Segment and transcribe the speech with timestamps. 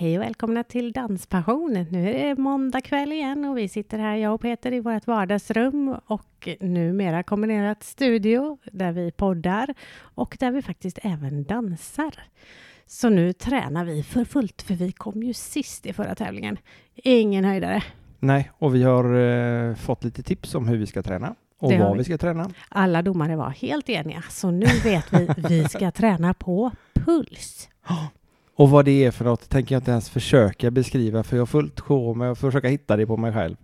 [0.00, 1.86] Hej och välkomna till Danspassion.
[1.90, 5.06] Nu är det måndag kväll igen och vi sitter här, jag och Peter, i vårt
[5.06, 12.14] vardagsrum och numera kombinerat studio där vi poddar och där vi faktiskt även dansar.
[12.86, 16.58] Så nu tränar vi för fullt, för vi kom ju sist i förra tävlingen.
[16.94, 17.82] Ingen höjdare.
[18.18, 21.92] Nej, och vi har eh, fått lite tips om hur vi ska träna och vad
[21.92, 21.98] vi.
[21.98, 22.50] vi ska träna.
[22.68, 27.68] Alla domare var helt eniga, så nu vet vi vi ska träna på puls.
[28.58, 31.46] Och vad det är för något tänker jag inte ens försöka beskriva för jag har
[31.46, 33.56] fullt sjå med att försöka hitta det på mig själv.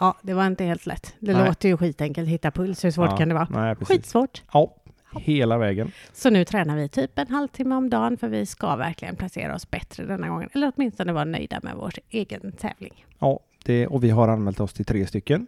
[0.00, 1.14] Ja, det var inte helt lätt.
[1.20, 1.46] Det Nej.
[1.48, 2.84] låter ju skitenkelt, hitta puls.
[2.84, 3.48] Hur svårt Ja, kan det vara?
[3.50, 3.96] Nej, precis.
[3.96, 4.42] Skitsvårt.
[4.52, 4.74] Ja,
[5.20, 5.92] hela vägen.
[6.12, 9.70] Så nu tränar vi typ en halvtimme om dagen för vi ska verkligen placera oss
[9.70, 10.48] bättre denna gången.
[10.52, 13.04] Eller åtminstone vara nöjda med vår egen tävling.
[13.18, 15.46] Ja, det, och vi har anmält oss till tre stycken.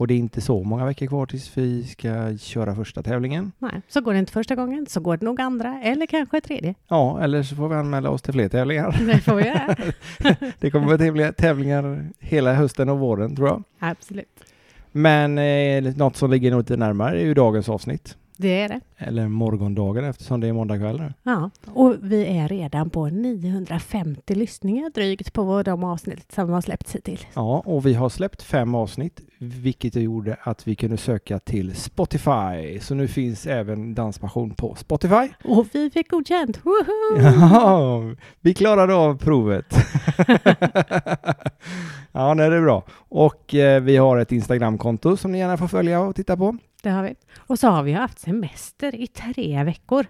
[0.00, 3.52] Och det är inte så många veckor kvar tills vi ska köra första tävlingen.
[3.58, 6.74] Nej, så går det inte första gången så går det nog andra eller kanske tredje.
[6.88, 9.00] Ja, eller så får vi anmäla oss till fler tävlingar.
[9.06, 9.76] Det får vi göra.
[10.58, 13.62] Det kommer vara tävlingar, tävlingar hela hösten och våren tror jag.
[13.78, 14.44] Absolut.
[14.92, 18.16] Men eh, något som ligger lite närmare är ju dagens avsnitt.
[18.40, 18.80] Det är det.
[18.96, 21.12] Eller morgondagen eftersom det är måndag kväll nu.
[21.22, 26.94] Ja, och vi är redan på 950 lyssningar drygt på de avsnitt som har släppts
[26.94, 27.26] hittills.
[27.34, 32.80] Ja, och vi har släppt fem avsnitt, vilket gjorde att vi kunde söka till Spotify.
[32.80, 35.28] Så nu finns även Danspassion på Spotify.
[35.44, 36.60] Och vi fick godkänt!
[36.64, 37.20] Woho!
[37.40, 38.02] Ja,
[38.40, 39.74] vi klarade av provet.
[42.12, 42.84] ja, nej, det är bra.
[43.08, 46.56] Och eh, vi har ett Instagramkonto som ni gärna får följa och titta på.
[46.82, 47.14] Det har vi.
[47.38, 50.06] Och så har vi haft semester i tre veckor.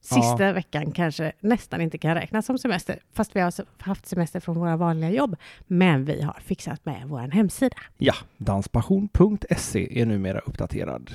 [0.00, 4.58] Sista veckan kanske nästan inte kan räknas som semester, fast vi har haft semester från
[4.58, 5.36] våra vanliga jobb.
[5.66, 7.76] Men vi har fixat med vår hemsida.
[7.98, 11.10] Ja, danspassion.se är numera uppdaterad.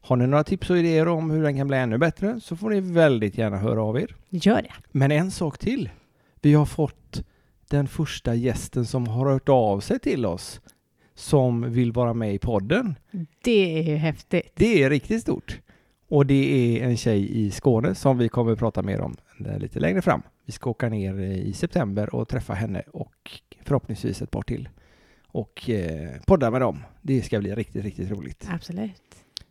[0.00, 2.70] Har ni några tips och idéer om hur den kan bli ännu bättre så får
[2.70, 4.16] ni väldigt gärna höra av er.
[4.28, 4.72] Gör det!
[4.92, 5.90] Men en sak till.
[6.40, 7.22] Vi har fått
[7.70, 10.60] den första gästen som har hört av sig till oss
[11.20, 12.94] som vill vara med i podden.
[13.44, 14.52] Det är ju häftigt.
[14.54, 15.60] Det är riktigt stort.
[16.08, 19.16] Och det är en tjej i Skåne som vi kommer att prata mer om
[19.46, 20.22] eh, lite längre fram.
[20.46, 24.68] Vi ska åka ner i september och träffa henne och förhoppningsvis ett par till.
[25.26, 26.78] Och eh, podda med dem.
[27.02, 28.48] Det ska bli riktigt, riktigt roligt.
[28.50, 29.02] Absolut.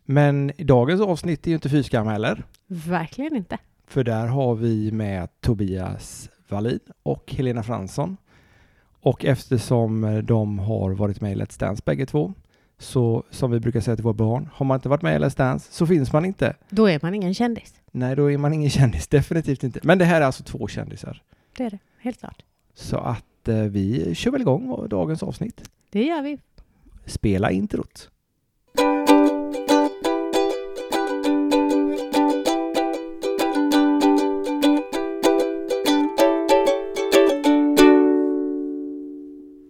[0.04, 2.44] Men dagens avsnitt är ju inte fyskam heller.
[2.66, 3.58] Verkligen inte.
[3.86, 8.16] För där har vi med Tobias Wallin och Helena Fransson.
[9.00, 12.34] Och eftersom eh, de har varit med i Let's Dance bägge två,
[12.78, 15.36] så som vi brukar säga till våra barn, har man inte varit med i Let's
[15.36, 16.56] Dance så finns man inte.
[16.68, 17.74] Då är man ingen kändis.
[17.90, 19.80] Nej, då är man ingen kändis, definitivt inte.
[19.82, 21.22] Men det här är alltså två kändisar.
[21.56, 22.42] Det är det, helt klart.
[22.74, 25.70] Så att eh, vi kör väl igång dagens avsnitt.
[25.90, 26.38] Det gör vi.
[27.06, 28.10] Spela introt.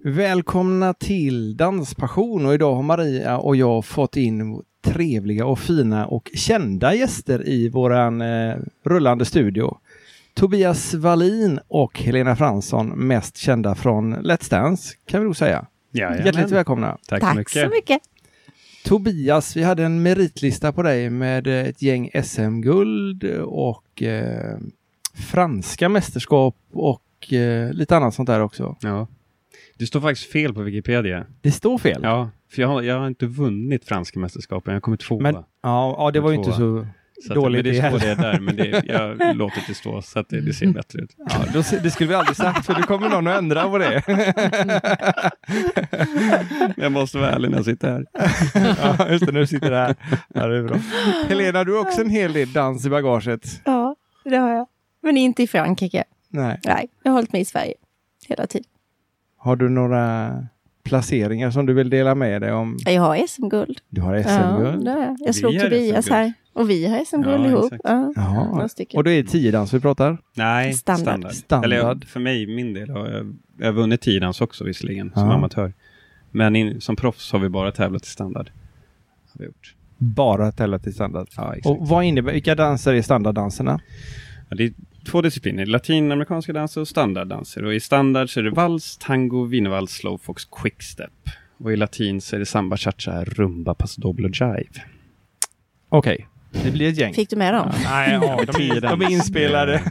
[0.04, 6.30] Välkomna till Danspassion och idag har Maria och jag fått in trevliga och fina och
[6.34, 9.76] kända gäster i våran eh, rullande studio.
[10.34, 15.66] Tobias Wallin och Helena Fransson, mest kända från Let's Dance, kan vi nog säga.
[15.92, 16.26] Jajamän.
[16.26, 16.98] Hjärtligt välkomna.
[17.08, 17.62] Tack, Tack så mycket.
[17.62, 18.02] så mycket.
[18.84, 24.58] Tobias, vi hade en meritlista på dig med ett gäng SM-guld och eh,
[25.14, 28.76] franska mästerskap och eh, lite annat sånt där också.
[28.80, 29.06] Ja.
[29.80, 31.26] Det står faktiskt fel på Wikipedia.
[31.40, 32.00] Det står fel.
[32.02, 34.70] Ja, för jag har, jag har inte vunnit franska mästerskapen.
[34.72, 35.22] Jag har kommit tvåa.
[35.22, 36.86] Men- Ja, ja det var ju inte så
[37.26, 38.82] så dåligt att, men det står det där, men det,
[39.20, 41.10] jag låter det stå så att det, det ser bättre ut.
[41.18, 44.02] Ja, då, det skulle vi aldrig sagt för det kommer någon att ändra på det.
[46.76, 48.06] Jag måste vara ärlig när jag sitter här.
[48.98, 49.94] ja, just det, när du sitter där.
[50.34, 50.76] Ja, det är bra.
[51.28, 53.60] Helena, du har också en hel del dans i bagaget.
[53.64, 54.66] Ja, det har jag.
[55.02, 56.04] Men inte i Frankrike.
[56.28, 56.60] Nej.
[56.64, 57.74] Nej, jag har hållit mig i Sverige
[58.28, 58.66] hela tiden.
[59.42, 60.32] Har du några
[60.82, 62.76] placeringar som du vill dela med dig om?
[62.84, 63.78] Jag har SM-guld.
[63.88, 64.88] Du har Ja, SM-guld.
[64.88, 65.16] har jag.
[65.20, 66.32] Jag slog Tobias här.
[66.52, 67.72] Och vi har SM-guld Ja, ihop.
[67.84, 68.68] Ja, Jaha.
[68.94, 70.18] Och då är det tiodans vi pratar?
[70.36, 71.02] Nej, Standard.
[71.04, 71.32] standard.
[71.32, 71.64] Standard.
[71.64, 75.28] Eller jag, för mig, min del, har jag, jag har vunnit tiodans också visserligen, som
[75.28, 75.34] Ja.
[75.34, 75.72] amatör.
[76.30, 78.50] Men in, som proffs har vi bara tävlat i standard.
[79.32, 79.74] Har vi gjort.
[79.98, 81.28] Bara tävlat i standard.
[81.36, 81.66] Ja, exakt.
[81.66, 83.80] Och vad innebär, vilka danser är standarddanserna?
[84.48, 84.72] Ja, det är
[85.04, 87.64] två discipliner, latinamerikanska danser och standarddanser.
[87.64, 91.10] Och i standard så är det vals, tango, wienervals, slowfox, quickstep.
[91.58, 94.84] Och i latin så är det samba, cha-cha, rumba, paso doble och jive.
[95.88, 97.14] Okej, det blir ett gäng.
[97.14, 97.72] Fick du med dem?
[97.84, 99.82] Nej, ja, de, är, de är inspelade.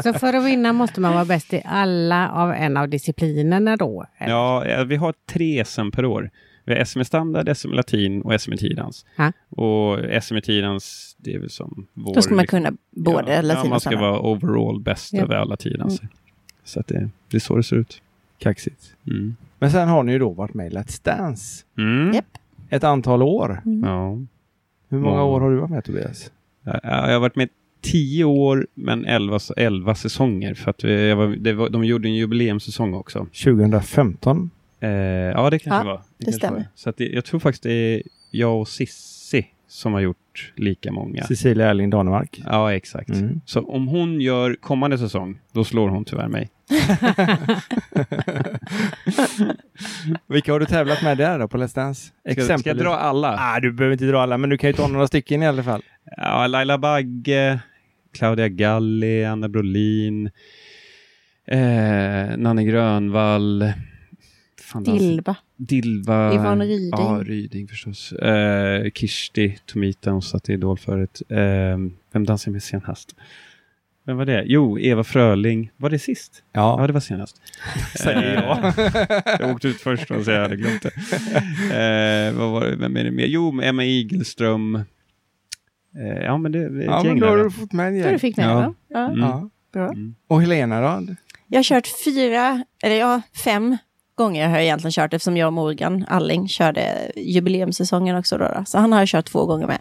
[0.02, 4.06] Så för att vinna måste man vara bäst i alla av en av disciplinerna då?
[4.18, 4.32] eller?
[4.32, 6.30] Ja, vi har tre SM per år.
[6.64, 9.06] Vi har SM i standard, SM i latin och SM i tiodans.
[9.16, 9.32] Ja.
[9.50, 12.14] Och SM i tiodans, det är väl som vår...
[12.14, 15.22] Då ska man kunna både ja, latin ja, man och ska vara overall bäst Ja.
[15.22, 16.08] över alla tiodanser.
[16.64, 18.02] Så att det, det är så det ser ut.
[18.38, 18.96] Kaxigt.
[19.06, 19.36] Mm.
[19.58, 22.12] Men sen har ni ju då varit med i Let's Dance Mm.
[22.14, 22.38] Japp.
[22.70, 23.60] ett antal år.
[23.82, 24.18] Ja.
[24.88, 25.22] Hur många Ja.
[25.24, 26.30] år har du varit med Tobias?
[26.62, 27.48] Jag, jag har varit med
[27.80, 30.54] tio år, men elva, elva säsonger.
[30.54, 33.26] För att vi- jag var, det var, de gjorde en jubileumssäsong också.
[33.44, 34.50] 2015?
[34.84, 36.02] Eh, ja, det kanske Ja, var.
[36.18, 36.56] det kanske stämmer.
[36.58, 36.66] var.
[36.74, 40.92] Så att det, jag tror faktiskt det är jag och Sissi som har gjort lika
[40.92, 41.22] många.
[41.24, 42.42] Cecilia Erling Danemark?
[42.46, 43.08] Ja, exakt.
[43.10, 43.40] Mm.
[43.46, 46.50] Så om hon gör kommande säsong, då slår hon tyvärr mig.
[50.28, 52.12] Vilka har du tävlat med där då på Let's Dance?
[52.32, 53.36] Ska, ska jag dra alla?
[53.38, 55.62] Ah, du behöver inte dra alla, men du kan ju ta några stycken i alla
[55.62, 55.82] fall.
[56.16, 57.58] Ja, Laila Bagge,
[58.18, 60.26] Claudia Galli, Anna Brolin,
[61.46, 63.72] eh, Nanne Grönvall,
[64.84, 65.36] fan, Dilba.
[65.56, 66.90] Dilva, Yvonne Ryding.
[66.90, 68.12] Ja, Ryding förstås.
[68.12, 71.22] Eh, Kirsti Tomita, hon satt i Idol förut.
[71.28, 71.38] Eh,
[72.12, 73.14] vem dansade med senast?
[74.06, 74.42] Vem var det?
[74.46, 75.70] Jo, Eva Fröling.
[75.76, 76.42] Var det sist?
[76.52, 77.40] Ja, Ja, det var senast.
[77.98, 78.72] säger jag.
[79.40, 80.90] jag åkte ut först och så jag hade glömt det.
[82.28, 82.76] Eh, vad var det?
[82.76, 83.26] Vem är det mer?
[83.26, 84.74] Jo, Emma Igelström.
[85.96, 87.96] Eh, ja, men det, är Ja, ett men gäng då har du fått med en
[87.96, 88.04] Ja.
[88.04, 88.18] Du gäng.
[88.18, 88.74] fick med Ja.
[88.88, 89.06] Ja.
[89.06, 89.20] Mm.
[89.20, 89.50] Ja.
[89.72, 89.86] Bra.
[89.88, 90.14] Mm.
[90.26, 91.14] Och Helena då?
[91.46, 93.76] Jag har kört fyra, eller ja, fem
[94.14, 98.44] gånger har jag egentligen kört eftersom jag och Morgan Alling körde jubileumssäsongen också då.
[98.44, 98.64] då.
[98.66, 99.80] Så han har jag kört två gånger med.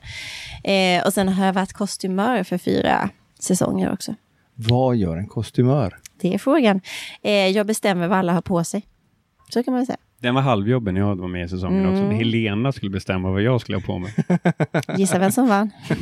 [0.63, 3.09] Eh, och sen har jag varit kostymör för fyra
[3.39, 4.15] säsonger också.
[4.55, 5.99] Vad gör en kostymör?
[6.21, 6.81] Det är frågan.
[7.21, 8.87] Eh, jag bestämmer vad alla har på sig.
[9.49, 9.97] Så kan man säga.
[10.23, 11.91] Den var halvjobben jag var med i säsongen Mm.
[11.93, 12.17] också.
[12.17, 14.13] Helena skulle bestämma vad jag skulle ha på mig.
[14.97, 15.71] Gissa vem som vann.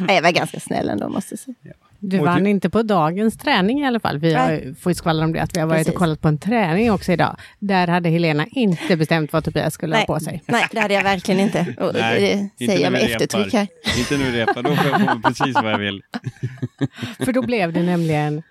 [0.00, 1.74] Nej, jag var ganska snäll ändå måste jag säga.
[1.98, 4.18] Du Och vann du- inte på dagens träning i alla fall.
[4.18, 4.74] Vi har, Nej.
[4.74, 5.92] får ju skvallra om det, att vi har varit Precis.
[5.92, 7.36] och kollat på en träning också idag.
[7.58, 10.42] Där hade Helena inte bestämt vad Tobias skulle ha på sig.
[10.46, 11.60] Nej, det hade jag verkligen inte.
[11.80, 13.68] Och Nej, det inte säger jag när med vi eftertryck här.
[13.98, 16.02] Inte nu repar, då får jag på mig precis vad jag vill.
[17.18, 18.42] För då blev det nämligen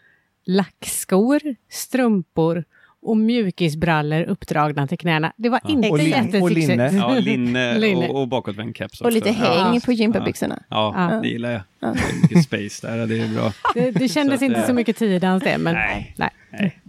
[0.45, 1.39] lackskor,
[1.71, 2.63] strumpor
[3.03, 5.33] och mjukisbrallor uppdragna till knäna.
[5.37, 6.43] Det var inte Och lin- jättesexigt.
[6.43, 6.91] och linne.
[6.93, 8.07] Ja, linne, Linne.
[8.09, 9.03] och, och bakåtvänd keps också.
[9.03, 9.79] Och lite häng Ja.
[9.85, 10.59] på gympabyxorna.
[10.69, 11.19] Ja, Ja.
[11.21, 11.61] det gillar jag.
[11.79, 13.51] Det är mycket space där, det är bra.
[13.73, 16.13] Det, det kändes Så inte det- så mycket tidans det, men Nej.
[16.17, 16.29] nej.
[16.51, 16.79] Nej.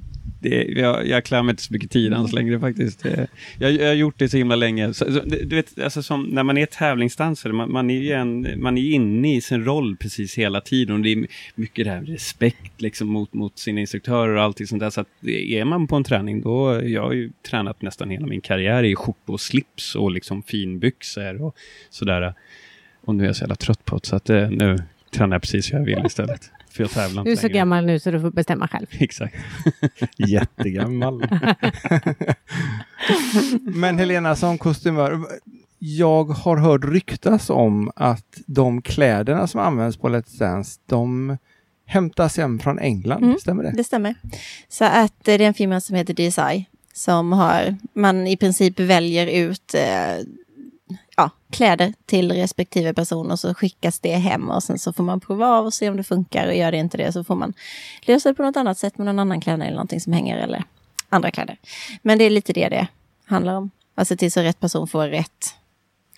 [0.44, 3.02] Det, jag, jag klär mig inte så mycket tid ens längre faktiskt.
[3.02, 3.26] Det,
[3.58, 4.94] jag, jag har gjort det så himla länge.
[4.94, 8.48] Så, så, du vet, alltså som, när man är tävlingsdansare, man, man är ju en,
[8.56, 10.96] man är inne i sin roll precis hela tiden.
[10.96, 14.80] Och det är mycket det här respekt liksom, mot, mot sina instruktörer och allting sånt
[14.80, 14.90] där.
[14.90, 18.40] Så att är man på en träning, då, jag har ju tränat nästan hela min
[18.40, 21.56] karriär i skjorta och slips och liksom finbyxor och
[21.90, 22.34] sådär.
[23.04, 24.78] Och nu är jag så jävla trött på det, så att eh, nu
[25.10, 26.50] tränar jag precis hur jag vill istället.
[26.74, 27.58] För jag tävlar inte Du är så längre.
[27.58, 28.86] gammal nu så du får bestämma själv.
[28.98, 29.34] Exakt.
[30.16, 31.22] Jättegammal.
[33.60, 35.20] Men Helena som kostymör,
[35.78, 41.36] jag har hört ryktas om att de kläderna som används på Let's Dance, de
[41.86, 43.38] hämtas hem från England, Mm.
[43.38, 43.72] stämmer det?
[43.76, 44.14] Det stämmer.
[44.68, 48.80] Så att eh, det är en firma som heter DSI som har, man i princip
[48.80, 50.24] väljer ut eh,
[51.16, 55.20] ja, kläder till respektive person och så skickas det hem och sen så får man
[55.20, 57.54] prova av och se om det funkar och gör det inte det så får man
[58.02, 60.64] lösa det på något annat sätt med någon annan kläder eller någonting som hänger eller
[61.08, 61.56] andra kläder.
[62.02, 62.86] Men det är lite det det
[63.24, 63.70] handlar om.
[63.94, 65.54] Alltså Att se till så rätt person får rätt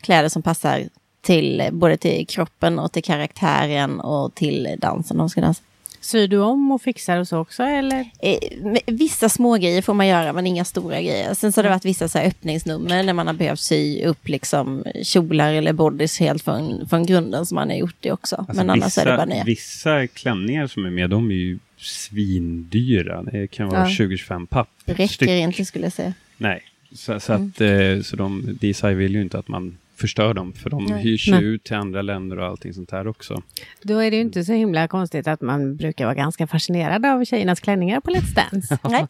[0.03, 0.89] kläder som passar
[1.21, 5.63] till både till kroppen och till karaktären och till dansen de ska dansa.
[6.07, 8.11] Syr du om och fixar och så också eller?
[8.23, 8.39] Eh,
[8.87, 11.35] Vissa små grejer får man göra, men inga stora grejer.
[11.35, 14.29] Sen så har det varit vissa så här öppningsnummer när man har behövt sy upp
[14.29, 18.37] liksom kjolar eller bodies helt från, från grunden som man har gjort det också.
[18.37, 19.45] Alltså, men annars vissa, är det bara nya.
[19.45, 23.23] Vissa klänningar som är med, de är ju svindyra.
[23.23, 23.87] Det kan vara Ja.
[23.87, 24.69] 20-25 papp.
[24.85, 25.29] Det räcker styck.
[25.29, 26.13] inte skulle jag säga.
[26.37, 26.63] Nej,
[26.95, 27.49] så, så, Mm.
[27.55, 31.03] att, eh, så de, DSI vill ju inte att man förstör dem, för de Nej.
[31.03, 33.43] hyrs ju ut till andra länder och allting sånt här också.
[33.83, 37.25] Då är det ju inte så himla konstigt att man brukar vara ganska fascinerad av
[37.25, 38.79] tjejernas klänningar på Let's Dance.
[38.89, 39.07] Nej,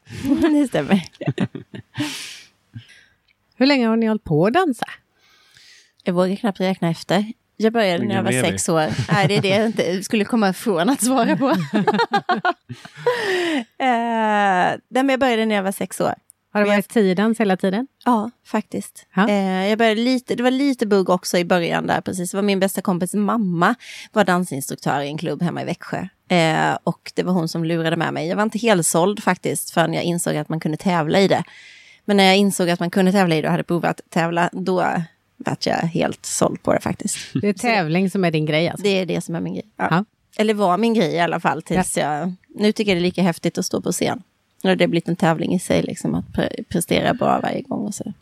[0.62, 1.02] det stämmer.
[3.56, 4.86] Hur länge har ni hållit på att dansa?
[6.04, 7.32] Jag vågar knappt räkna efter.
[7.56, 9.12] Jag började när jag var sex år.
[9.12, 11.54] Nej, det är det jag inte skulle komma ifrån att svara på.
[14.88, 16.14] men jag började när jag var sex år.
[16.56, 17.86] Har det varit tidans hela tiden?
[18.04, 19.06] Ja, faktiskt.
[19.14, 19.28] Ja.
[19.28, 22.30] Eh, jag började lite, det var lite bugg också i början där precis.
[22.30, 23.74] Det var min bästa kompis mamma
[24.12, 26.08] var dansinstruktör i en klubb hemma i Växjö.
[26.28, 28.28] Eh, och det var hon som lurade med mig.
[28.28, 31.44] Jag var inte helt såld faktiskt förrän jag insåg att man kunde tävla i det.
[32.04, 34.86] Men när jag insåg att man kunde tävla i det och hade provat tävla, då
[35.36, 37.18] vart jag helt såld på det faktiskt.
[37.40, 38.82] Det är tävling som är din grej alltså?
[38.82, 39.66] Det är det som är min grej.
[39.76, 39.88] Ja.
[39.90, 40.04] Ja.
[40.38, 42.34] Eller var min grej i alla fall tills jag...
[42.48, 44.22] Nu tycker jag det är lika häftigt att stå på scen.
[44.68, 47.94] Och det blivit en tävling i sig, liksom att pre- prestera bra varje gång och
[47.94, 48.12] så.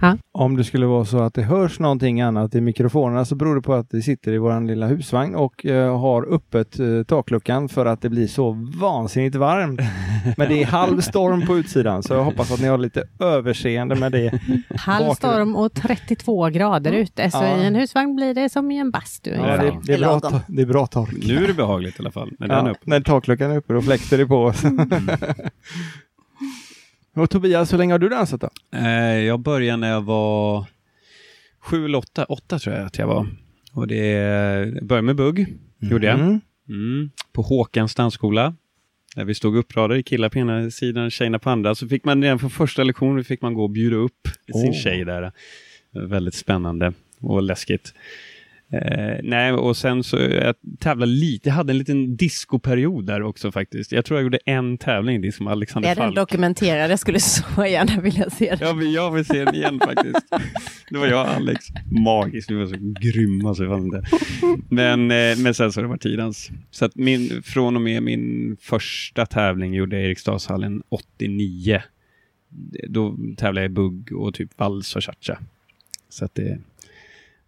[0.00, 0.16] Ja.
[0.32, 3.62] Om det skulle vara så att det hörs någonting annat i mikrofonerna så beror det
[3.62, 7.86] på att vi sitter i vår lilla husvagn och eh, har öppet eh, takluckan för
[7.86, 9.80] att det blir så vansinnigt varmt.
[10.36, 13.94] Men det är halv storm på utsidan så jag hoppas att ni har lite överseende
[13.94, 14.40] med det.
[14.76, 17.56] Halv storm och 32 grader ute, så Ja.
[17.56, 19.30] i en husvagn blir det som i en bastu.
[19.30, 21.14] Ja, det, det, är bra, ta- det är bra tork.
[21.26, 22.30] Nu är det behagligt i alla fall.
[22.38, 22.78] Med den Ja, upp.
[22.86, 24.52] när takluckan är uppe då fläkter det på.
[27.14, 28.48] och Tobias, hur länge har du dansat då?
[28.78, 30.66] Eh, jag började när jag var
[31.60, 33.26] sju eller åtta, åtta tror jag att jag var.
[33.72, 35.46] Och det jag började med bugg,
[35.78, 36.20] gjorde jag.
[36.20, 36.40] Mm.
[36.68, 37.10] Mm.
[37.32, 38.54] På Håkans dansskola.
[39.16, 41.74] Där vi stod uppradade, killar på ena sidan, tjejerna på andra.
[41.74, 44.82] Så fick man redan från första lektionen fick man gå och bjuda upp sin Åh.
[44.82, 45.32] tjej där.
[45.92, 47.94] Väldigt spännande och läskigt.
[48.72, 53.52] Eh, nej, och sen så jag tävlade lite, jag hade en liten discoperiod där också
[53.52, 53.92] faktiskt.
[53.92, 56.16] Jag tror jag gjorde en tävling disco med Alexander Är den Falk.
[56.16, 56.90] dokumenterad?
[56.90, 58.58] Jag skulle så gärna vilja se den.
[58.68, 60.26] Ja, men jag vill se den igen faktiskt.
[60.90, 61.64] Det var jag och Alex.
[61.90, 64.04] Magiskt, vi var så grymma så jag det.
[64.68, 66.50] Men, eh, men sen så det varit tidens.
[66.70, 71.82] Så att min, från och med min första tävling gjorde jag Eriksdalshallen 89.
[72.88, 75.38] Då tävlade jag i bugg och typ vals och cha-cha.
[76.08, 76.58] Så att det,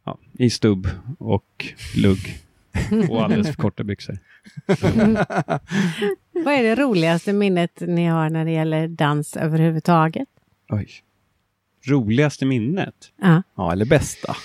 [0.04, 1.66] ja, i stubb och
[1.96, 2.38] lugg.
[3.08, 4.18] Och alldeles för korta byxor.
[6.44, 10.28] Vad är det roligaste minnet ni har när det gäller dans överhuvudtaget?
[10.68, 10.88] Oj.
[11.86, 13.12] Roligaste minnet?
[13.22, 13.42] Ja.
[13.54, 14.36] Ja, eller bästa.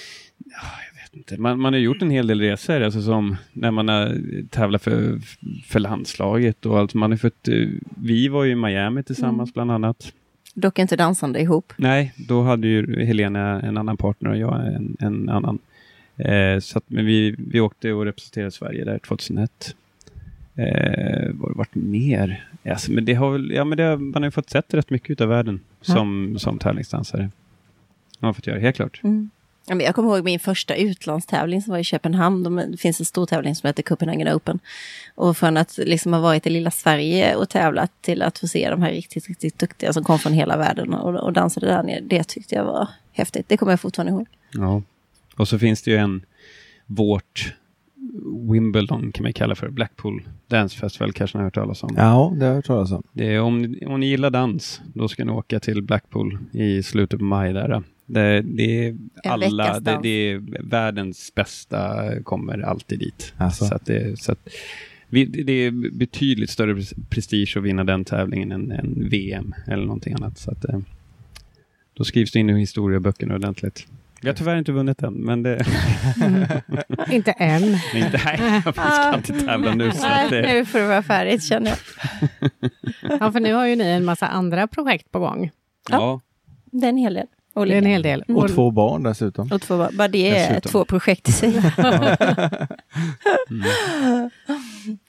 [1.14, 1.38] inte.
[1.38, 4.18] Man, man har gjort en hel del resor, alltså som när man har
[4.50, 5.20] tävlat för,
[5.66, 6.94] för landslaget och allt.
[6.94, 10.14] Man har fått, eh, vi var ju i Miami tillsammans bland annat.
[10.60, 11.74] Dock inte dansande ihop.
[11.78, 15.60] Nej, då hade ju Helena en annan partner och jag en, en annan.
[16.16, 19.76] Eh, så att, men vi, vi åkte och representerade Sverige där 2001.
[20.56, 20.66] Eh,
[21.34, 22.50] vad har det varit mer?
[22.66, 25.22] Alltså, men det har väl, ja, men det har, man har fått sett rätt mycket
[25.22, 27.30] av världen som, som tävlingsdansare.
[28.20, 29.02] Man har fått göra, helt klart.
[29.04, 29.30] Mm.
[29.68, 32.44] Jag kommer ihåg min första utlandstävling som var i Köpenhamn.
[32.44, 34.60] De, det finns en stor tävling som heter Copenhagen Open.
[35.16, 38.70] Och från att liksom ha varit i lilla Sverige och tävlat till att få se
[38.70, 42.00] de här riktigt, riktigt duktiga som kom från hela världen och, och dansade där nere.
[42.02, 43.50] Det tyckte jag var häftigt.
[43.50, 44.28] Det kommer jag fortfarande ihåg.
[44.54, 44.82] Ja.
[45.38, 46.26] Och så finns det ju en,
[46.86, 47.54] vårt
[48.52, 51.94] Wimbledon kan man kalla för, Blackpool Dance Festival kanske ni har hört talas om.
[51.98, 53.04] Ja, det har jag hört talas om.
[53.12, 56.84] Det är, om, ni- om ni gillar dans, då ska ni åka till Blackpool i
[56.84, 57.54] slutet på maj.
[57.54, 57.84] Där.
[58.10, 63.34] Det, det är alla, det, det är världens bästa kommer alltid dit.
[63.38, 63.66] Alltså.
[63.66, 64.48] Så att det, så att
[65.10, 69.84] vi, det är betydligt större pres- prestige att vinna den tävlingen än, än VM eller
[69.86, 70.38] någonting annat.
[70.38, 70.80] Så att, eh,
[71.94, 73.88] då skrivs det in i historieböckerna ordentligt.
[74.22, 75.66] Vi har tyvärr inte vunnit än, men det...
[77.12, 77.64] Inte än.
[77.96, 79.92] Inte, nej, vi ska inte tävla nu.
[79.92, 81.78] Så att Nej, det, nu får det vara färdigt känner jag.
[83.20, 85.52] Ja, för nu har ju ni en massa andra projekt på gång.
[85.90, 86.22] ja,
[86.66, 87.28] Det är en hel del.
[87.66, 88.22] Det är en hel del.
[88.28, 89.52] Och två barn dessutom.
[89.52, 90.72] Och två, bara det är Dessutom.
[90.72, 91.62] två projekt i sig.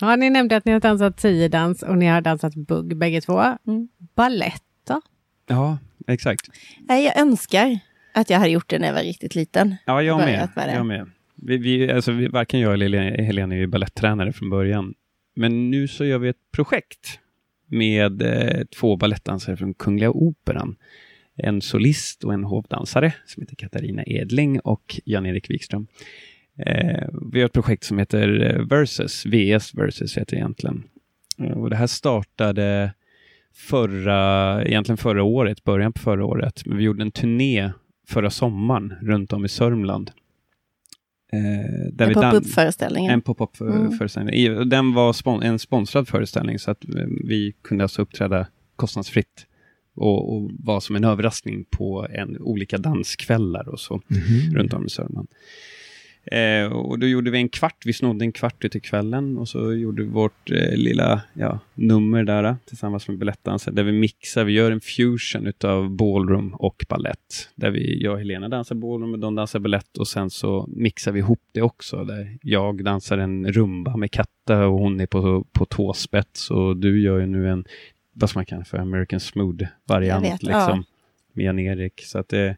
[0.00, 3.40] Ja, ni nämnde att ni har dansat tiodans och ni har dansat bugg bägge två.
[3.66, 3.88] Mm.
[4.14, 5.00] Ballett då?
[5.46, 6.48] ja, exakt.
[6.88, 7.78] Nej, jag önskar
[8.14, 9.76] att jag hade gjort det när jag var riktigt liten.
[9.84, 10.48] Ja, jag med.
[10.56, 10.74] med.
[10.76, 11.10] Jag med.
[11.34, 14.94] Vi, vi, alltså, vi, varken jag eller Helena, Helena är ju balletttränare från början.
[15.36, 17.18] Men nu så gör vi ett projekt
[17.66, 20.76] med eh, två balettdansare från Kungliga Operan.
[21.38, 25.86] En solist och en hovdansare som heter Katarina Edling och Jan-Erik Wikström.
[26.66, 30.82] Eh, vi har ett projekt som heter eh, Versus, VS Versus heter det egentligen.
[31.38, 32.92] Eh, och det här startade
[33.54, 36.66] förra, egentligen förra året, början på förra året.
[36.66, 37.70] Men vi gjorde en turné
[38.08, 40.10] förra sommaren runt om i Sörmland.
[41.32, 43.06] Eh, där En pop-up-föreställning.
[43.06, 44.68] en pop-up för, Mm.
[44.68, 49.46] Den var spon- en sponsrad föreställning så att eh, vi kunde alltså uppträda kostnadsfritt
[49.98, 54.00] och, och vara som en överraskning på en, olika danskvällar och så
[54.54, 55.28] runt om i Sörmland.
[56.32, 59.48] Eh, och då gjorde vi en kvart, vi snodde en kvart ut i kvällen och
[59.48, 63.92] så gjorde vi vårt eh, lilla ja, nummer där eh, tillsammans med balettdanser där vi
[63.92, 67.50] mixar, vi gör en fusion utav ballroom och ballett.
[67.54, 71.12] Där vi, jag och Helena dansar ballroom och de dansar ballett och sen så mixar
[71.12, 72.04] vi ihop det också.
[72.04, 77.00] Där jag dansar en rumba med Katta och hon är på, på tåspets och du
[77.00, 77.64] gör ju nu en,
[78.20, 80.22] vad ska man kalla för, American smooth-variant.
[80.42, 80.82] Liksom, ja.
[81.32, 82.00] Med Jan-Erik.
[82.04, 82.56] Så att det är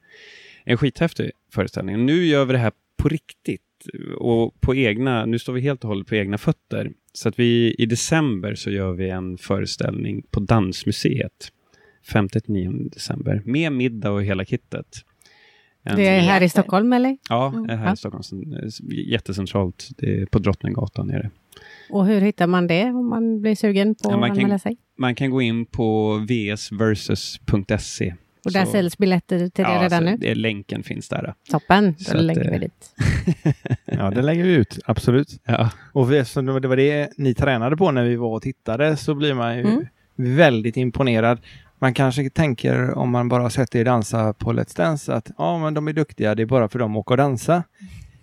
[0.64, 2.06] en skithäftig föreställning.
[2.06, 3.60] Nu gör vi det här på riktigt
[4.18, 6.92] och på egna, nu står vi helt och hållet på egna fötter.
[7.12, 11.52] Så att vi i december så gör vi en föreställning på Dansmuseet.
[12.12, 14.86] 5-9 december med middag och hela kittet.
[15.82, 17.18] En- Det är här i Stockholm eller?
[17.28, 17.66] Ja, Mm.
[17.66, 18.22] det här i Stockholm.
[19.06, 19.88] Jättecentralt.
[19.96, 21.30] Det är på Drottninggatan nere.
[21.92, 24.58] Och hur hittar man det om man blir sugen på Ja, man att kan- anmäla
[24.58, 24.76] sig?
[24.98, 30.04] Man kan gå in på vsversus.se Och där Så- säljs biljetter till det Ja, redan
[30.04, 30.16] nu?
[30.16, 31.34] det, länken finns där.
[31.50, 32.94] Toppen, så då att, lägger vi eh, dit.
[33.84, 35.40] Ja, det lägger vi ut, absolut.
[35.44, 35.70] Ja.
[35.92, 38.96] Och eftersom det var det var det ni tränade på när vi var och tittade
[38.96, 39.86] så blir man ju Mm.
[40.16, 41.38] väldigt imponerad.
[41.78, 45.58] Man kanske tänker om man bara har sett er dansa på Let's Dance att ja,
[45.58, 47.62] men de är duktiga, det är bara för dem att åka och dansa.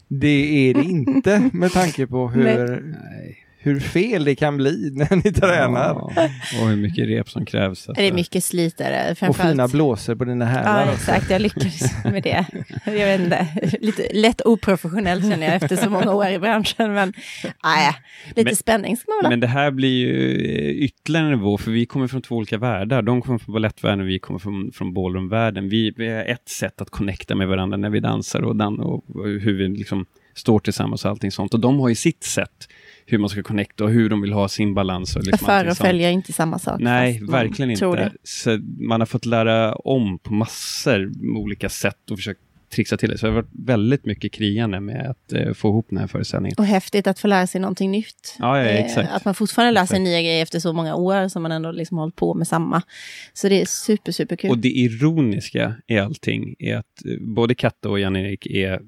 [0.08, 0.28] Det
[0.70, 3.38] är det inte med tanke på hur, Nej.
[3.68, 5.88] Hur fel det kan bli när ni tränar.
[6.16, 6.30] Ja,
[6.62, 7.88] och hur mycket rep som krävs.
[7.96, 9.16] Det är mycket slitare.
[9.30, 10.86] Och fina blåsor på dina hälar.
[10.86, 11.12] Ja, också.
[11.12, 11.30] exakt.
[11.32, 12.46] Jag lyckades med det.
[12.86, 13.48] Jag vet inte,
[13.82, 16.94] lite lätt oprofessionell känner jag efter så många år i branschen.
[16.94, 17.14] Men
[17.64, 17.94] nej,
[18.28, 19.30] lite Men- spänning ska man väl.
[19.30, 23.02] Men det här blir ju ytterligare en nivå, för vi kommer från två olika världar.
[23.02, 25.70] De kommer från balettvärlden och vi kommer från, från ballroomvärlden.
[25.70, 29.04] Vi, vi har ett sätt att connecta med varandra när vi dansar och, dan och
[29.24, 30.06] hur vi liksom
[30.38, 31.54] står tillsammans och allting sånt.
[31.54, 32.68] Och de har ju sitt sätt
[33.06, 35.16] hur man ska connecta och hur de vill ha sin balans.
[35.16, 35.88] Och liksom allting och sånt.
[35.88, 36.82] följer inte samma sak.
[36.82, 38.12] Nej, verkligen inte.
[38.24, 43.10] Så man har fått lära om på massor med olika sätt och försökt trixa till
[43.10, 43.18] det.
[43.18, 46.56] Så det har varit väldigt mycket krigande med att eh, få ihop den här föreställningen.
[46.58, 48.36] Och häftigt att få lära sig någonting nytt.
[48.40, 49.12] Ja, ja, Eh, exakt.
[49.12, 50.04] Att man fortfarande lär sig Exakt.
[50.04, 52.82] nya grejer efter så många år som man ändå liksom hållit på med samma.
[53.34, 54.50] Så det är super, super kul.
[54.50, 58.80] Och det ironiska i allting är att eh, både Katte och Jan-Erik är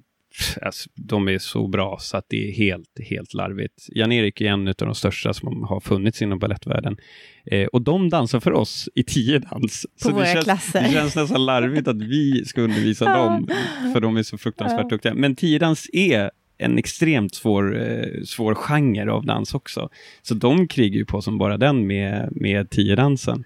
[0.62, 3.86] Alltså, de är så bra så att det är helt, helt larvigt.
[3.88, 6.98] Jan-Erik är en av de största som har funnits inom balettvärlden.
[7.45, 9.86] Eh, och de dansar för oss i tio dans.
[9.95, 10.81] så våra det känns, klasser.
[10.81, 13.48] det känns nästan larvigt att vi ska undervisa dem,
[13.93, 14.89] för de är så fruktansvärt Ja.
[14.89, 15.13] duktiga.
[15.13, 19.89] Men tio dans är en extremt svår, eh, svår genre av dans också.
[20.21, 23.43] Så de krigar ju på som bara den med, med tio dansen.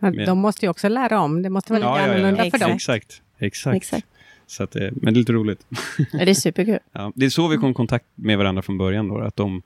[0.00, 1.42] Men De måste ju också lära om.
[1.42, 2.70] Det måste vara lite annorlunda för dem.
[2.70, 3.22] Exakt.
[3.38, 3.76] Exakt.
[3.76, 4.06] Exakt.
[4.50, 5.66] Så att, eh, men det är lite roligt.
[6.12, 6.78] Ja, det är superkul.
[6.92, 9.08] Ja, det är så vi kom i kontakt med varandra från början.
[9.08, 9.62] Då, att de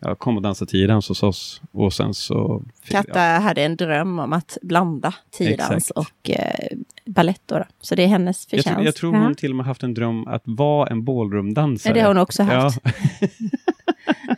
[0.00, 1.62] ja, kom och dansade tiodans hos oss.
[1.72, 2.62] Och sen så...
[2.88, 6.76] Katta hade en dröm om att blanda tiodans och eh.
[7.04, 7.64] Då, då.
[7.80, 8.76] Så det är hennes jag, förtjänst.
[8.76, 9.22] tror, jag tror Ja.
[9.22, 11.90] hon till och med haft en dröm att vara en ballroomdansare.
[11.90, 12.80] Ja, det har hon också haft.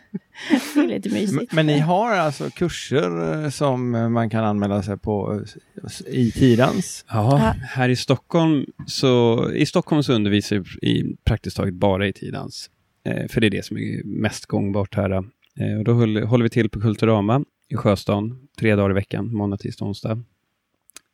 [0.75, 1.53] Det är lite Men, mysigt.
[1.53, 5.41] men ni har alltså kurser eh, som eh, man kan anmäla sig på
[6.07, 7.05] eh, i tidans?
[7.09, 12.13] Ja, här i Stockholm så, i Stockholm så undervisar vi i praktiskt taget bara i
[12.13, 12.69] tidans.
[13.05, 15.11] Eh, för det är det som är mest gångbart här.
[15.11, 19.33] Eh, och då håller, håller vi till på Kulturama i Sjöstan, tre dagar i veckan,
[19.35, 20.23] måndag, tisdag, onsdag.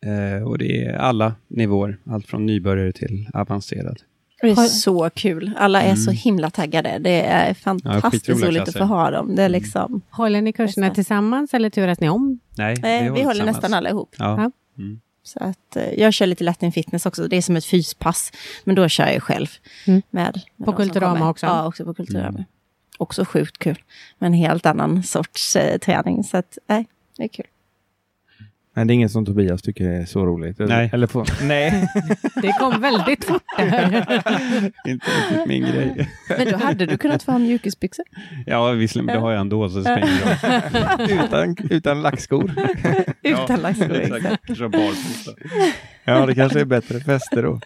[0.06, 4.02] Eh, och det är alla nivåer, allt från nybörjare till avancerad.
[4.42, 5.52] Det är så kul.
[5.58, 5.98] Alla är Mm.
[5.98, 6.98] så himla taggade.
[7.00, 9.36] Det är fantastiskt skitroliga roligt att få ha dem.
[9.36, 12.40] Det är liksom, Håller ni kurserna tillsammans eller turas ni om?
[12.58, 14.16] Nej, eh, vi håller nästan alla ihop.
[14.20, 14.26] Ja.
[14.42, 14.52] Ja.
[14.84, 15.00] Mm.
[15.24, 17.28] Så att, eh, jag kör lite Latin fitness också.
[17.28, 18.32] Det är som ett fyspass.
[18.64, 19.48] Men då kör jag själv.
[19.88, 20.02] Mm.
[20.10, 21.46] Med, med På Kulturama också?
[21.46, 22.28] Ja, också på Kulturama.
[22.30, 22.44] Mm.
[22.98, 23.80] Också sjukt kul.
[24.20, 26.24] Men en helt annan sorts eh, träning.
[26.24, 26.86] Så att, nej,
[27.18, 27.46] det är kul.
[28.78, 30.60] Men det är inget som Tobias tycker är så roligt?
[30.60, 30.90] Nej.
[30.94, 31.88] Eller på, nej.
[32.42, 34.06] Det kom väldigt fort där.
[34.88, 36.10] Inte riktigt min grej.
[36.38, 38.06] Men då hade du kunnat få ha mjukisbyxor.
[38.46, 40.08] Ja, visserligen, men det har jag ändå, så det
[41.10, 42.52] utan, utan lackskor.
[43.24, 43.98] Utan lackskor.
[43.98, 45.38] Ja, exakt.
[46.04, 47.60] Ja, det kanske är bättre fester då.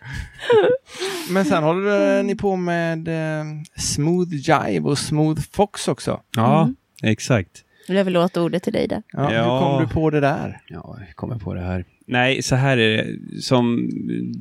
[1.30, 3.46] Men sen håller eh, ni på med eh,
[3.78, 6.22] Smooth Jive och Smooth Fox också.
[6.36, 6.76] Ja, Mm.
[7.04, 7.64] exakt.
[7.88, 9.04] Jag överlåter ordet till dig där.
[9.12, 9.44] Ja, Ja.
[9.44, 10.62] Hur kom du på det där?
[10.68, 11.86] Ja, jag kommer på det här.
[12.06, 13.42] Nej, så här är det.
[13.42, 13.90] Som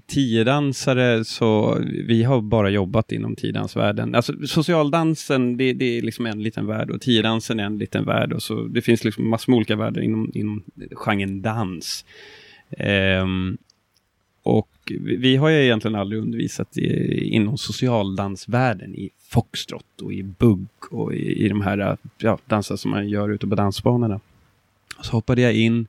[0.07, 4.15] tiodansare så vi har bara jobbat inom tiodansvärlden.
[4.15, 8.33] Alltså socialdansen, det, det är liksom en liten värld och tiodansen är en liten värld.
[8.33, 12.05] Och så, det finns liksom massor med olika världar inom, inom genren dans.
[12.71, 13.59] Ehm,
[14.43, 20.23] och vi, vi har ju egentligen aldrig undervisat i, inom socialdansvärlden i foxtrot och i
[20.23, 24.21] bugg och i, i de här ja, danser som man gör ute på dansbanorna.
[25.03, 25.87] Så hoppade jag in,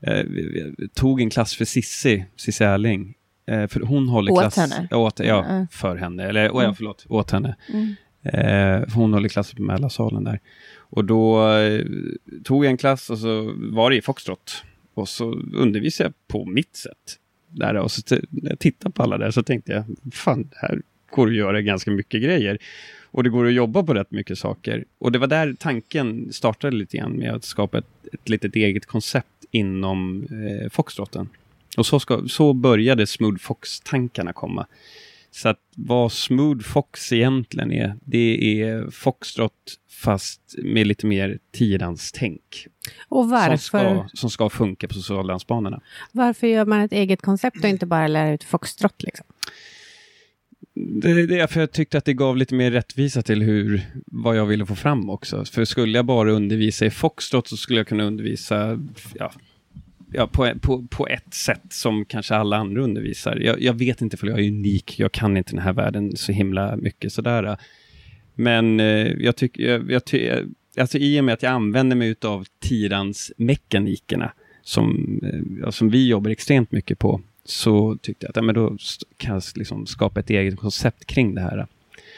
[0.00, 0.24] eh,
[0.94, 3.14] tog en klass för Sissi, Cissi Erling.
[3.46, 4.56] Eh, för hon håller Åt klass...
[4.56, 4.88] henne?
[4.96, 5.66] Åt, ja, Mm.
[5.70, 6.24] för henne.
[6.24, 6.74] Eller, oh, ja, Mm.
[6.74, 7.56] förlåt, åt henne.
[7.72, 7.94] Mm.
[8.22, 10.40] Eh, hon håller klass på Mälarsalen där.
[10.76, 11.84] Och då eh,
[12.44, 14.64] tog jag en klass och så var det i foxtrot.
[14.94, 17.18] Och så undervisade jag på mitt sätt.
[17.50, 20.82] Där, och så när jag tittade på alla där så tänkte jag, fan, det här
[21.10, 22.58] går att göra ganska mycket grejer.
[23.12, 24.84] Och det går att jobba på rätt mycket saker.
[24.98, 28.86] Och det var där tanken startade lite grann med att skapa ett, ett litet eget
[28.86, 31.28] koncept inom eh, foxtrotten.
[31.76, 34.66] Och så, ska, så började Smooth Fox-tankarna komma.
[35.30, 39.52] Så att vad Smooth Fox egentligen är, det är foxtrot
[39.90, 42.66] fast med lite mer tiodanstänk.
[43.08, 45.80] Och Som varför, ska, som ska funka på socialdansbanorna.
[46.12, 49.02] varför gör man ett eget koncept och inte bara lär ut foxtrot?
[49.02, 49.26] Liksom?
[50.74, 54.36] Det, det är för jag tyckte att det gav lite mer rättvisa till hur, vad
[54.36, 55.44] jag ville få fram också.
[55.44, 58.78] För skulle jag bara undervisa i foxtrot så skulle jag kunna undervisa
[59.14, 59.32] ja,
[60.12, 63.36] ja, på, på, på ett sätt som kanske alla andra undervisar.
[63.36, 66.32] Jag, jag vet inte för jag är unik, jag kan inte den här världen så
[66.32, 67.56] himla mycket sådär.
[68.34, 70.30] Men eh, jag tycker, jag, jag ty,
[70.78, 75.20] alltså i och med att jag använder mig av Tirans mekanikerna som,
[75.62, 78.76] eh, som vi jobbar extremt mycket på, så tyckte jag att ja, men då
[79.16, 81.66] kan jag liksom skapa ett eget koncept kring det här.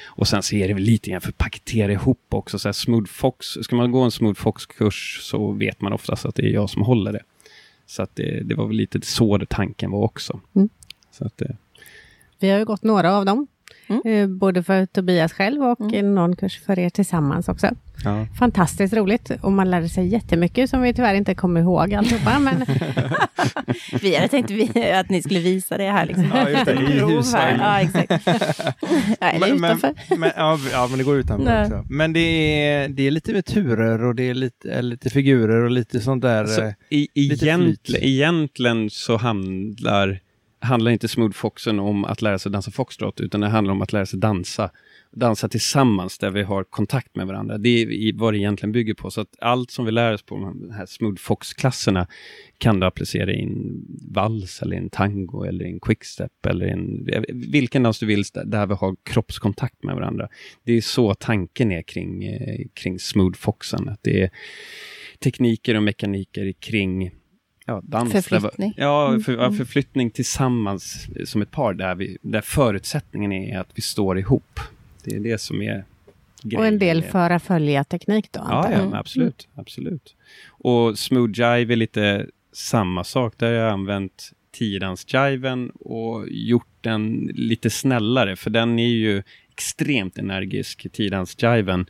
[0.04, 2.58] Och sen så är det väl lite grann för att paketera ihop också.
[2.58, 6.34] Så här Smooth Fox, ska man gå en Smooth Fox-kurs så vet man oftast att
[6.34, 7.22] det är jag som håller det.
[7.92, 10.40] Så att det, det var väl lite så tanken var också.
[10.54, 10.68] Mm.
[11.10, 11.48] Så att, eh,
[12.38, 13.46] Vi har ju gått några av dem.
[13.86, 14.02] Mm.
[14.04, 16.14] Eh, både för Tobias själv och Mm.
[16.14, 17.70] någon kurs för er tillsammans också.
[18.04, 18.26] Ja.
[18.38, 22.38] Fantastiskt roligt och man lärde sig jättemycket som vi tyvärr inte kommer ihåg alltihopa.
[22.38, 22.66] Men
[24.00, 26.06] Vi hade tänkt vi- att ni skulle visa det här.
[26.06, 26.30] Liksom.
[26.34, 27.58] Ja, just det, i här.
[27.58, 28.26] Ja, exakt.
[29.20, 29.94] Ja, eller Men- utanför.
[30.10, 31.62] Men, men, ja, ja, men det går utanför Nej.
[31.64, 31.84] också.
[31.90, 35.64] Men det är, det är lite med turer och det är lite, eller lite figurer
[35.64, 36.46] och lite sånt där.
[36.46, 37.08] Så eh, i,
[37.86, 38.02] flyt.
[38.02, 40.20] egentligen så handlar,
[40.60, 43.92] handlar inte Smooth Foxen om att lära sig dansa foxtrot, utan det handlar om att
[43.92, 44.70] lära sig dansa.
[45.14, 47.58] Dansa tillsammans där vi har kontakt med varandra.
[47.58, 49.10] Det är vad det egentligen bygger på.
[49.10, 52.06] Så att allt som vi lär oss på de här Smooth Fox-klasserna
[52.58, 57.82] kan du applicera i en vals, eller en tango, eller en quickstep, eller en, vilken
[57.82, 60.28] dans du vill, där vi har kroppskontakt med varandra.
[60.64, 63.88] Det är så tanken är kring, eh, kring Smooth Foxen.
[63.88, 64.30] Att det är
[65.20, 67.10] tekniker och mekaniker kring
[67.66, 68.12] ja, dans.
[68.12, 68.74] Förflyttning.
[68.76, 69.56] Ja, för, ja, Mm.
[69.58, 74.60] förflyttning tillsammans som ett par där, vi, där förutsättningen är att vi står ihop.
[75.04, 75.84] Det är det som är
[76.42, 76.60] grejen.
[76.60, 78.40] och en del föra följa-teknik då.
[78.48, 80.16] Ja, ja absolut, absolut.
[80.48, 83.34] Och smooth jive är lite samma sak.
[83.36, 90.18] Där har jag använt tiodans-jiven och gjort den lite snällare, för den är ju extremt
[90.18, 91.86] energisk, tiodans-jiven.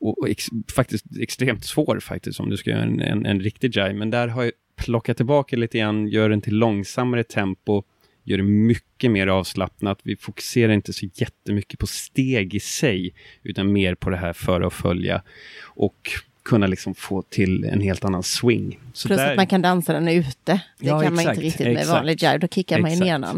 [0.00, 3.76] Och, och ex, faktiskt extremt svår faktiskt, om du ska göra en, en, en riktig
[3.76, 3.92] jive.
[3.92, 7.82] Men där har jag plockat tillbaka lite grann, gör den till långsammare tempo,
[8.24, 10.00] gör det mycket mer avslappnat.
[10.02, 14.66] Vi fokuserar inte så jättemycket på steg i sig, utan mer på det här föra
[14.66, 15.22] och följa.
[15.62, 16.10] Och
[16.44, 18.78] kunna liksom få till en helt annan swing.
[18.92, 20.30] Så Plus där- att man kan dansa den ute.
[20.44, 21.88] Det Ja, kan man exakt, inte riktigt med exakt.
[21.90, 22.38] vanlig jive.
[22.38, 23.34] Då kickar man ju ner Exakt.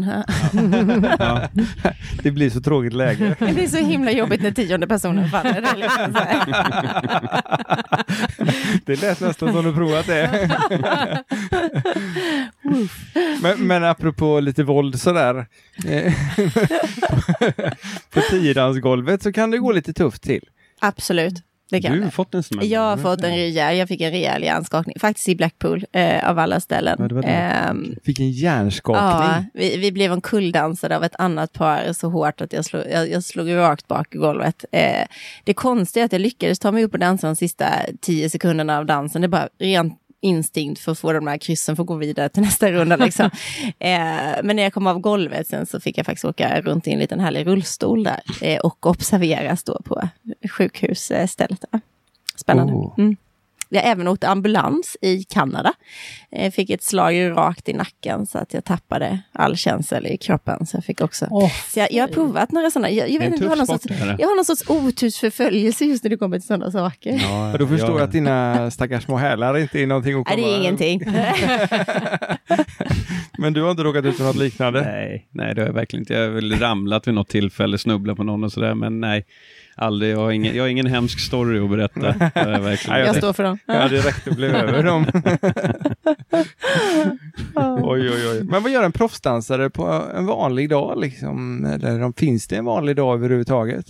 [0.53, 1.03] någon.
[1.19, 1.49] ja,
[2.23, 3.35] det blir så tråkigt läge.
[3.55, 5.61] Det är så himla jobbigt när tionde personen faller.
[5.61, 6.13] Det är liksom
[8.85, 10.49] det lät nästan som du provat det.
[13.41, 15.45] men, men apropå lite våld sådär.
[15.87, 16.13] eh,
[18.13, 20.43] på tiodansgolvet så kan det gå lite tufft till.
[20.79, 21.33] Absolut.
[21.69, 22.71] Det kan du har fått en smäll.
[22.71, 26.39] Jag har fått en rejäl, jag fick en rejäl hjärnskakning, faktiskt i Blackpool eh, av
[26.39, 26.95] alla ställen.
[26.99, 27.27] Ja, det.
[27.27, 29.03] Ehm, Fick en hjärnskakning.
[29.03, 33.09] ja, vi, vi blev omkulldansade av ett annat par så hårt att jag slog, jag,
[33.09, 34.65] jag slog rakt bak i golvet.
[34.71, 35.05] Eh,
[35.43, 37.69] det konstiga är att jag lyckades ta mig upp och dansa de sista
[38.01, 39.21] tio sekunderna av dansen.
[39.21, 42.29] Det är bara rent instinkt för att få de här kryssen för att gå vidare
[42.29, 42.95] till nästa runda.
[42.95, 43.25] Liksom.
[43.79, 43.99] eh,
[44.43, 46.99] men när jag kom av golvet sen så fick jag faktiskt åka runt i en
[46.99, 50.09] liten härlig rullstol där eh, och observeras då på
[50.49, 51.65] sjukhusstället.
[51.71, 51.81] där.
[52.35, 52.73] Spännande.
[52.73, 52.93] Oh.
[52.97, 53.15] Mm.
[53.75, 55.73] Jag även åkt ambulans i Kanada.
[56.31, 60.65] Eh, fick ett slag rakt i nacken så att jag tappade all känsel i kroppen.
[60.65, 61.27] Så jag fick också...
[61.31, 62.89] Åh, Så jag, jag har provat några sådana.
[62.89, 63.85] Jag, jag, vet inte, jag, har någon sorts,
[64.19, 67.19] jag har någon sorts otursförföljelse just när det kommer till sådana saker.
[67.23, 67.95] Ja, Och då förstår ja.
[67.95, 70.47] jag att dina stackars små hälar inte är någonting att Nej, komma...
[70.47, 71.01] det är ingenting.
[73.37, 74.81] Men du har inte råkat ut för något liknande?
[74.81, 76.13] Nej, nej det har jag verkligen inte.
[76.13, 79.25] Jag har väl ramlat vid något tillfälle, snubblat på någon och sådär, men nej.
[79.77, 81.99] Aldrig, jag har ingen, jag har ingen hemsk story att berätta.
[82.33, 83.57] Det verkligen Jag står för dem.
[83.65, 85.05] Jag hade räckt att bli över dem.
[87.83, 88.43] oj, oj, oj.
[88.43, 90.99] Men vad gör en proffsdansare på en vanlig dag?
[91.01, 91.65] Liksom?
[91.65, 93.85] Eller finns det en vanlig dag överhuvudtaget?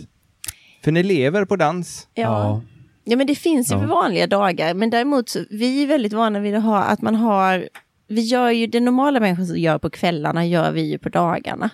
[0.83, 2.07] För ni lever på dans.
[2.13, 2.61] Ja.
[3.03, 3.85] Ja, men det finns ju Ja.
[3.87, 4.73] vanliga dagar.
[4.73, 7.69] Men däremot, så, vi är väldigt vana vid att ha att man har...
[8.07, 11.69] Vi gör ju det normala människor gör på kvällarna, gör vi ju på dagarna.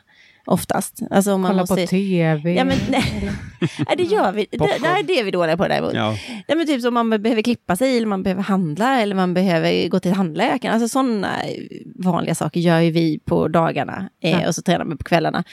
[0.45, 0.99] Oftast.
[1.11, 1.75] Alltså om man kolla måste...
[1.81, 2.53] på tv.
[2.53, 3.03] Ja, men, nej.
[3.61, 4.47] nej, det gör vi.
[4.51, 5.93] Det, nej, det är vi dåliga på däremot.
[5.93, 9.33] Ja, Nej, men typ som man behöver klippa sig, eller man behöver handla, eller man
[9.33, 10.73] behöver gå till tandläkaren.
[10.75, 11.29] Alltså sådana
[11.95, 14.47] vanliga saker gör ju vi på dagarna eh, Ja.
[14.47, 15.43] och så tränar vi på kvällarna.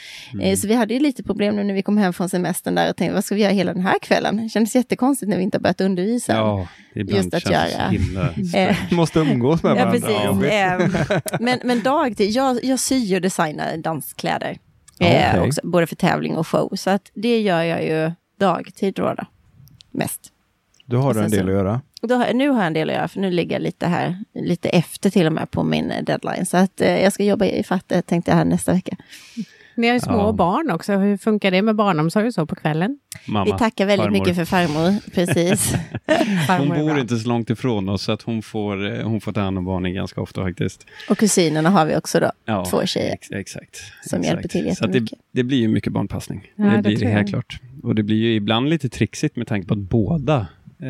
[0.41, 2.89] Eh, så vi hade ju lite problem nu när vi kom hem från semestern där
[2.89, 4.37] och tänkte, vad ska vi göra hela den här kvällen?
[4.43, 6.33] Det kändes jättekonstigt när vi inte har börjat undervisa.
[6.33, 7.87] ja Just att göra.
[7.89, 8.29] himla...
[8.55, 9.99] Eh, Måste umgås med Ja, varandra.
[9.99, 10.25] precis.
[10.25, 10.51] Jobbigt.
[10.51, 10.91] Ehm,
[11.39, 14.57] men, men dagtid, jag, jag syr och designar danskläder.
[14.99, 16.75] Ja, Eh, också, både för tävling och show.
[16.75, 19.23] Så att det gör jag ju dagtid då, då
[19.91, 20.19] mest.
[20.85, 21.81] Då har du en del så- att göra.
[22.01, 24.69] Har- nu har jag en del att göra, för nu ligger jag lite här, lite
[24.69, 26.45] efter till och med på min eh, deadline.
[26.45, 28.95] Så att eh, jag ska jobba i fatt, det tänkte jag här nästa vecka.
[29.79, 30.31] Ni har ju små Ja.
[30.31, 30.93] barn också.
[30.97, 32.99] Hur funkar det med barnomsorg och så på kvällen?
[33.27, 34.19] Mamma, Vi tackar väldigt farmor.
[34.19, 35.73] mycket för farmor, precis.
[36.07, 39.21] Hon Farmor är bor inte så långt ifrån oss så att hon får, eh, hon
[39.21, 40.85] får ta hand om barnen ganska ofta faktiskt.
[41.09, 42.31] Och kusinerna har vi också då.
[42.45, 43.13] Ja, Två tjejer.
[43.13, 43.75] Ex exakt.
[44.03, 44.25] Som exakt.
[44.25, 45.19] hjälper till Så att det, jättemycket.
[45.31, 46.51] det blir ju mycket barnpassning.
[46.55, 47.59] Ja, det det blir det helt klart.
[47.83, 50.47] Och det blir ju ibland lite trixigt med tanke på att båda
[50.81, 50.89] eh,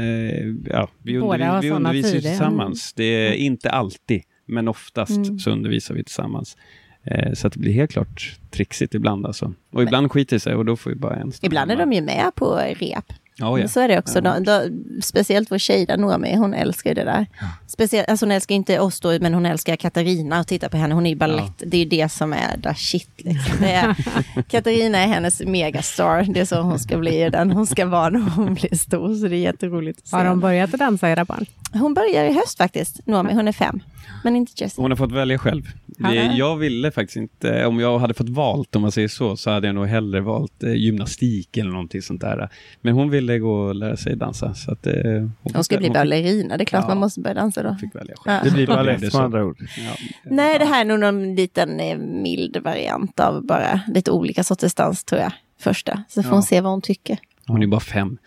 [0.69, 2.29] ja, vi, undervis, vi undervisar tider.
[2.29, 2.93] tillsammans.
[2.93, 5.39] Det är inte alltid, men oftast Mm.
[5.39, 6.57] så undervisar vi tillsammans.
[7.03, 9.53] Eh, så att det blir helt klart trixigt ibland alltså.
[9.71, 11.93] Och ibland skiter det sig och då får vi bara en stanna Ibland är de
[11.93, 13.13] ju med på rep.
[13.39, 13.67] Ja, ja.
[13.67, 14.21] Så är det också.
[14.23, 14.39] Ja.
[14.39, 17.25] De, de, speciellt vår tjej där, Noomi, hon älskar det där.
[17.67, 20.93] Speciellt, alltså hon älskar inte oss då, men hon älskar Katarina och titta på henne.
[20.95, 21.63] Hon är ju balett.
[21.65, 23.09] Det är ju det som är the shit.
[23.17, 23.55] Liksom.
[23.61, 23.95] Det är,
[24.49, 26.23] Katarina är hennes megastar.
[26.33, 29.15] Det är så hon ska bli den hon ska vara när hon blir stor.
[29.15, 30.15] Så det är jätteroligt att se.
[30.15, 31.45] Har de börjat att dansa, era barn?
[31.73, 33.07] Hon börjar i höst faktiskt.
[33.07, 33.79] Noomi, hon är fem.
[34.23, 34.81] Men inte Jessie.
[34.81, 35.63] Hon har fått välja själv.
[35.85, 36.31] Det, Ja.
[36.33, 39.67] jag ville faktiskt inte, om jag hade fått valt, om man säger så, så hade
[39.67, 42.49] jag nog hellre valt eh, gymnastik eller någonting sånt där.
[42.81, 44.53] Men hon ville gå och lära sig dansa.
[44.53, 46.57] Så att, eh, hon, Hon ska bli ballerina.
[46.57, 46.87] Det är klart Ja.
[46.87, 47.75] man måste börja dansa då.
[47.81, 48.37] fick välja själv.
[48.37, 48.43] Ja.
[48.43, 49.21] Det blir balett det med så.
[49.21, 49.57] andra ord.
[49.77, 49.91] Ja.
[50.23, 54.73] Nej, det här är nog någon liten eh, mild variant av bara lite olika sorters
[54.73, 55.31] dans tror jag.
[55.59, 56.03] Första.
[56.07, 56.35] Så får Ja.
[56.35, 57.17] hon se vad hon tycker.
[57.47, 58.17] Hon är bara fem.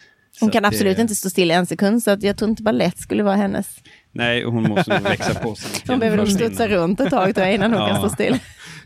[0.41, 2.63] Hon Så kan absolut det- inte stå still en sekund, så att jag tror inte
[2.63, 3.77] balett skulle vara hennes.
[4.13, 5.71] Nej, hon måste nog växa på sig.
[5.89, 7.89] Hon behöver nog studsa runt ett tag tror jag, innan hon Ja.
[7.89, 8.39] kan stå still.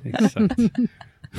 [0.05, 0.37] Exakt.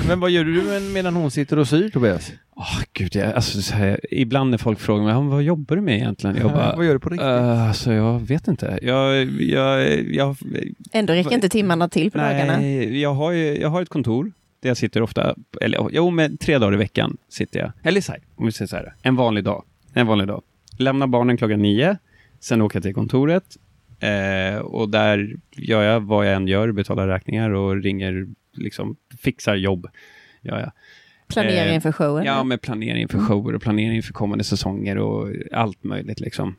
[0.07, 2.31] Men vad gör du med- medan hon sitter och syr Tobias?
[2.59, 5.81] Åh, gud, jag, alltså, så här, ibland när folk frågar mig, "Ja, vad jobbar du
[5.81, 6.35] med egentligen?
[6.35, 7.25] Jag bara, vad gör du på riktigt?
[7.25, 8.79] "Eh, alltså, jag vet inte.
[8.81, 10.35] Jag, jag, jag,
[10.91, 12.57] Ändå räcker inte timmarna till på dagarna.
[12.57, 16.57] Nej, jag har, jag har ett kontor där jag sitter ofta, eller jo, men tre
[16.57, 17.71] dagar i veckan sitter jag.
[17.83, 19.63] Eller så här, om vi säger så här, en vanlig dag.
[19.93, 20.41] En vanlig dag.
[20.77, 21.97] Lämnar barnen klockan nio,
[22.39, 23.57] sen åker jag till kontoret
[23.99, 29.55] eh, och där gör jag vad jag än gör, betalar räkningar och ringer, liksom fixar
[29.55, 29.87] jobb.
[30.41, 30.71] Gör jag.
[31.27, 32.25] Planera Eh, inför showen.
[32.25, 36.55] Ja, med planering för shower och planering för kommande säsonger och allt möjligt liksom.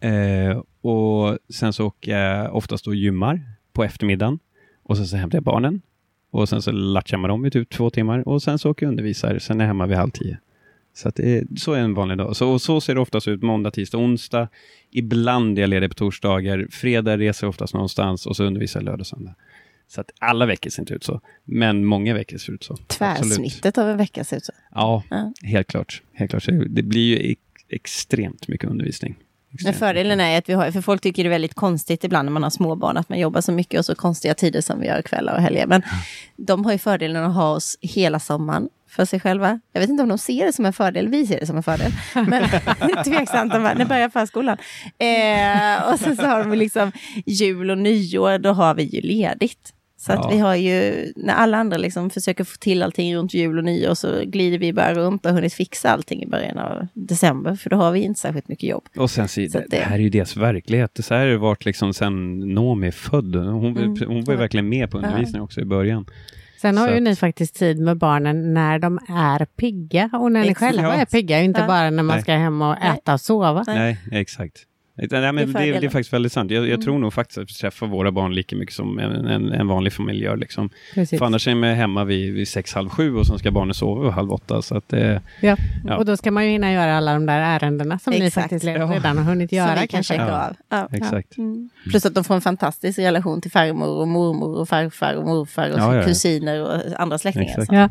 [0.00, 4.38] Eh, och sen så åker jag oftast och gymmar på eftermiddagen
[4.82, 5.82] och sen så hämtar jag barnen
[6.30, 8.88] och sen så latchar man dem i typ två timmar och sen så åker jag
[8.88, 9.38] och undervisar.
[9.38, 10.38] Sen är jag hemma vid halv tio.
[10.94, 12.36] Så att det är, så är en vanlig dag.
[12.36, 14.48] Så, och så ser det oftast ut måndag, tisdag, onsdag.
[14.90, 16.66] Ibland är jag ledig på torsdagar.
[16.70, 19.34] Fredag reser jag oftast någonstans och så undervisar jag lördag, söndag.
[19.88, 21.20] Så att alla veckor ser inte ut så.
[21.44, 22.72] Men många veckor ser ut så.
[22.72, 22.88] Absolut.
[22.88, 24.52] Tvärsnittet av en vecka ser ut så.
[24.74, 25.32] Ja, Ja.
[25.42, 26.02] helt klart.
[26.14, 26.46] Helt klart.
[26.68, 29.16] Det blir ju ex- extremt mycket undervisning.
[29.64, 32.32] Men fördelen är att vi har, för folk tycker det är väldigt konstigt ibland när
[32.32, 35.02] man har småbarn, att man jobbar så mycket och så konstiga tider som vi gör
[35.02, 35.66] kvällar och helger.
[35.66, 35.82] Men
[36.36, 39.60] de har ju fördelen att ha oss hela sommaren för sig själva.
[39.72, 41.62] Jag vet inte om de ser det som en fördel, vi ser det som en
[41.62, 41.92] fördel.
[42.14, 42.42] Men
[43.04, 44.56] tveksamt, de bara, när börjar förskolan?
[44.98, 46.92] Eh, och sen så har de liksom
[47.26, 49.74] jul och nyår, då har vi ju ledigt.
[50.00, 50.28] Så att Ja.
[50.30, 53.94] vi har ju, när alla andra liksom försöker få till allting runt jul och nyår
[53.94, 57.54] så glider vi bara runt och har hunnit fixa allting i början av december.
[57.56, 58.84] För då har vi inte särskilt mycket jobb.
[58.96, 60.98] Och sen, så, Så det, det här är ju deras verklighet.
[61.04, 63.36] Så här har det varit liksom sen Noomi är född.
[63.36, 63.96] Hon, Mm.
[64.06, 66.06] hon var ju verkligen med på undervisningen också i början.
[66.60, 70.40] Sen har Så ju ni faktiskt tid med barnen när de är pigga och när
[70.42, 70.74] ni Exakt.
[70.76, 71.00] själva Ja.
[71.00, 71.66] är pigga, inte Ja.
[71.66, 72.22] bara när man Nej.
[72.22, 72.90] ska hem och Nej.
[72.98, 73.64] äta och sova.
[73.66, 74.56] Nej, exakt.
[74.98, 76.50] Nej, men Det är det, är faktiskt väldigt sant.
[76.50, 76.80] Jag, jag Mm.
[76.80, 79.92] tror nog faktiskt att vi träffar våra barn lika mycket som en, en, en vanlig
[79.92, 80.36] familj gör.
[80.36, 80.70] Liksom.
[80.94, 81.18] Precis.
[81.18, 84.02] För annars är man hemma vid, vid sex, halv sju och sen ska barnen sova
[84.02, 84.62] vid halv åtta.
[84.62, 85.00] Så att, eh,
[85.40, 85.56] Ja.
[85.84, 85.96] Ja.
[85.96, 88.34] Och då ska man ju hinna göra alla de där ärendena som ni Exakt.
[88.44, 88.72] faktiskt Ja.
[88.94, 89.80] redan har hunnit Som göra.
[89.80, 90.46] vi kan checka Ja.
[90.48, 90.56] av.
[90.90, 90.96] Ja.
[90.96, 91.38] exakt.
[91.38, 91.70] Mm.
[91.90, 95.70] Plus att de får en fantastisk relation till farmor och mormor och farfar och morfar
[95.70, 96.04] och Ja, ja, ja.
[96.04, 97.48] kusiner och andra släktingar.
[97.48, 97.72] Exakt.
[97.72, 97.88] Ja.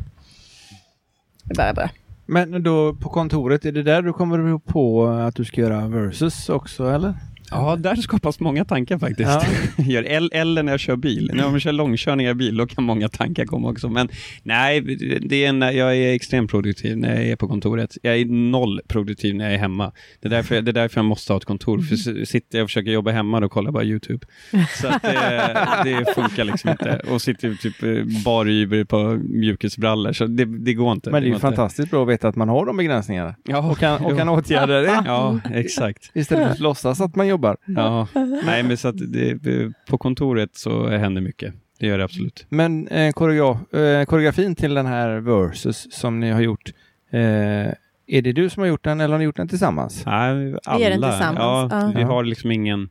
[1.44, 1.90] det är bara bra.
[2.30, 6.50] Men då på kontoret, är det där du kommer på att du ska göra versus
[6.50, 7.14] också eller?
[7.52, 9.30] Ja, där skapas många tankar faktiskt.
[9.30, 9.44] Ja.
[9.84, 11.32] Gör- Eller när jag kör bil.
[11.34, 13.90] När jag kör långkörningar i bil, då kan många tankar komma också.
[13.90, 14.10] Men
[14.44, 14.82] nej,
[15.22, 17.98] det är en, jag är extremt produktiv när jag är på kontoret.
[18.02, 19.92] Jag är noll produktiv när jag är hemma.
[20.22, 21.80] Det är därför, det är därför jag måste ha ett kontor.
[21.82, 24.26] För sitter jag och försöker jobba hemma, då kollar jag bara YouTube.
[24.82, 27.02] Så att det, det funkar liksom inte.
[27.10, 30.14] Och sitter typ eh, bara yver på mjukisbrallor.
[30.14, 31.10] Så det, det går inte.
[31.12, 31.42] Men det är ju inte.
[31.42, 34.82] fantastiskt bra att veta att man har de begränsningarna Ja, och kan, och kan åtgärda
[34.82, 36.12] det Ja, exakt.
[36.14, 37.37] istället för att låtsas att man jobbar.
[37.66, 38.08] Ja,
[38.46, 41.54] nej men så att det, på kontoret så händer mycket.
[41.80, 42.46] Det gör det absolut.
[42.50, 46.74] Men eh, koreograf, eh, koreografin till den här versus som ni har gjort,
[47.12, 47.20] eh,
[48.08, 50.06] är det du som har gjort den eller har ni gjort den tillsammans?
[50.06, 50.84] Nej, alla.
[50.84, 51.92] gör den tillsammans, Ja, ja.
[51.96, 52.90] Vi har liksom ingen...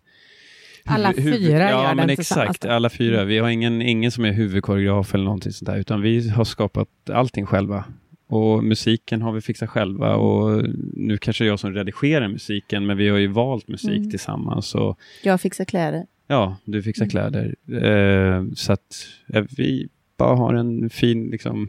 [0.89, 2.65] Alla fyra ja, gör men den exakt.
[2.65, 3.25] Alla fyra.
[3.25, 6.89] Vi har ingen, ingen som är huvudkoreograf eller någonting sånt där, utan vi har skapat
[7.13, 7.85] allting själva.
[8.29, 13.09] Och musiken har vi fixat själva och nu kanske jag som redigerar musiken, men vi
[13.09, 14.11] har ju valt musik Mm.
[14.11, 14.75] tillsammans.
[14.75, 16.07] Och, Jag fixar kläder.
[16.27, 17.11] ja, du fixar Mm.
[17.11, 17.55] kläder.
[18.37, 21.69] Eh, så att eh, vi bara har en fin liksom,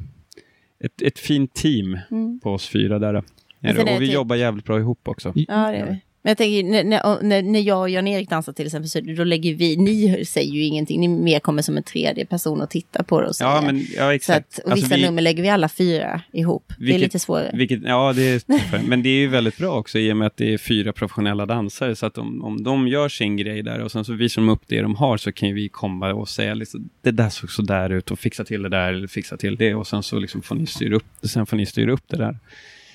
[0.79, 2.39] ett, ett fint team Mm.
[2.39, 3.13] på oss fyra där.
[3.61, 5.33] Är Och vi det- jobbar jävligt bra ihop också.
[5.35, 5.99] Ja, det är vi.
[6.27, 9.53] Men jag tänker, när, när, när- jag och Jan-Erik dansar till exempel, så då lägger
[9.53, 13.21] vi, ni säger ju ingenting, ni mer kommer som en tredje person och tittar på
[13.21, 13.51] det och säger.
[13.51, 14.59] Ja, men ja, så exakt.
[14.59, 16.63] att, och Alltså, vissa vi- nummer lägger vi alla fyra ihop.
[16.67, 17.51] det är Vilket- lite svårare.
[17.53, 18.81] Vilket, ja, det är tuffare.
[18.87, 21.45] Men det är ju väldigt bra också i och med att det är fyra professionella
[21.45, 21.95] dansare.
[21.95, 24.61] Så att om, om de gör sin grej där och sen så visar de upp
[24.67, 27.61] det de har så kan ju vi komma och säga liksom, det där såg så
[27.61, 30.41] där ut och fixa till det där eller fixa till det och sen så liksom
[30.41, 31.05] får ni styra upp.
[31.23, 32.37] Sen får ni styra upp det där.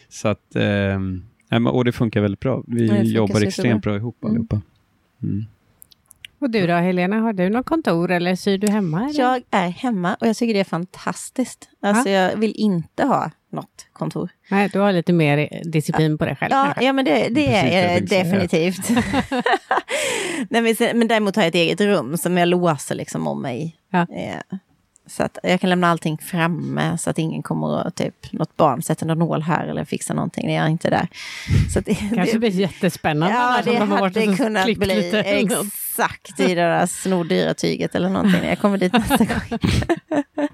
[0.09, 0.99] Så att, nej,
[1.59, 2.63] men- och det funkar väldigt bra.
[2.67, 4.31] Vi Ja, jobbar extremt bra ihop Mm.
[4.35, 4.61] allihopa.
[5.23, 5.45] Mm.
[6.39, 9.05] Och du då Helena, har du något kontor eller syr du hemma?
[9.09, 9.21] Eller?
[9.21, 11.69] Jag är hemma och jag tycker det är fantastiskt.
[11.81, 14.31] Alltså jag vill inte ha något kontor.
[14.51, 16.51] Nej, du har lite mer disciplin på dig själv.
[16.53, 16.85] Ja, kanske.
[16.85, 18.23] ja men det, det jag är säga.
[18.25, 18.91] definitivt.
[20.49, 23.77] Nej, men, däremot har jag ett eget rum som jag låser liksom om mig.
[23.91, 24.07] Ja.
[25.07, 28.83] Så att jag kan lämna allting framme så att ingen kommer och typ något barn
[28.83, 31.09] sätter någon nål här eller fixar någonting när jag inte är där.
[31.73, 33.35] Så att det, kanske det, blir jättespännande.
[33.35, 35.25] Ja, det de hade kunnat bli
[35.93, 39.59] exakt i det där snordyra tyget eller någonting jag kommer dit nästa gång.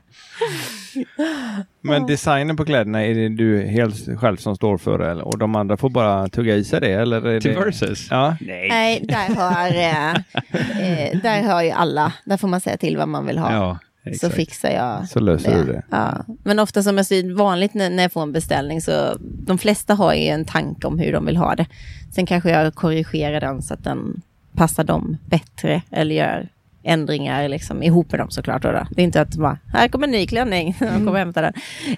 [1.80, 5.24] Men designen på kläderna, är det du helt själv som står för eller?
[5.24, 6.92] Och de andra får bara tugga i sig det?
[6.92, 7.61] Eller är Till det...
[7.61, 8.08] Versus?
[8.11, 8.37] Ja.
[8.40, 8.68] Nej.
[8.68, 13.08] Nej, där har, eh, eh, där har ju alla, där får man säga till vad
[13.08, 13.52] man vill ha.
[13.52, 14.34] Ja, så exakt.
[14.34, 15.82] fixar jag Så löser du det.
[15.90, 16.24] Ja.
[16.42, 19.94] Men ofta som jag säger, vanligt när, när jag får en beställning så de flesta
[19.94, 21.66] har ju en tanke om hur de vill ha det.
[22.14, 24.20] Sen kanske jag korrigerar den så att den
[24.54, 26.48] passar dem bättre eller gör
[26.82, 28.62] ändringar liksom, ihop med dem såklart.
[28.62, 28.87] Då då.
[28.90, 31.52] Det är inte att bara, här kommer en ny klänning, de kommer och hämtar den.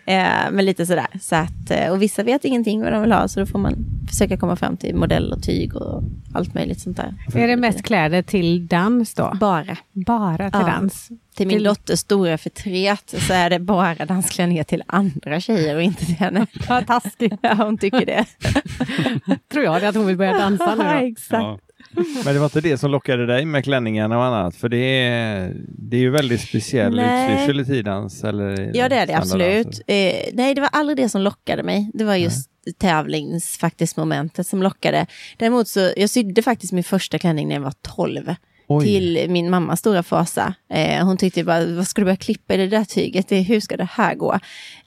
[0.06, 1.06] Eh, men lite sådär.
[1.20, 3.74] Så att, eh, och vissa vet ingenting vad de vill ha så då får man
[4.08, 6.02] försöka komma fram till modell och tyg och
[6.34, 7.14] allt möjligt sånt där.
[7.34, 9.32] Är det mest kläder till dans då?
[9.40, 9.76] Bara.
[9.92, 10.76] Bara till Ja.
[10.80, 11.08] dans?
[11.40, 15.83] Till min Till- dotters stora förtret så är det bara dansklänningar till andra tjejer och
[15.83, 16.46] inte till henne.
[16.68, 17.35] Vad taskigt.
[17.42, 18.24] Ja, hon tycker det.
[19.53, 21.07] Tror jag det att hon vill börja dansa nu då.
[21.07, 21.33] exakt.
[21.33, 21.59] Ja.
[22.24, 24.57] Men det var inte det som lockade dig med klänningarna och annat?
[24.57, 24.76] För det
[25.07, 27.33] är, det är ju väldigt speciell Nej.
[27.35, 28.24] utstyrsel i tidans.
[28.24, 29.81] Eller Ja, det är det absolut.
[29.87, 31.90] Eh, nej, det var aldrig det som lockade mig.
[31.94, 35.07] Det var just tävlings faktiskt momentet som lockade.
[35.37, 38.35] Däremot så, jag sydde faktiskt min första klänning när jag var 12.
[38.72, 38.85] Oj.
[38.85, 40.54] Till min mammas stora fasa.
[40.68, 43.28] Eh, hon tyckte bara, vad ska du börja klippa i det där tyget?
[43.28, 44.38] Det, hur ska det här gå?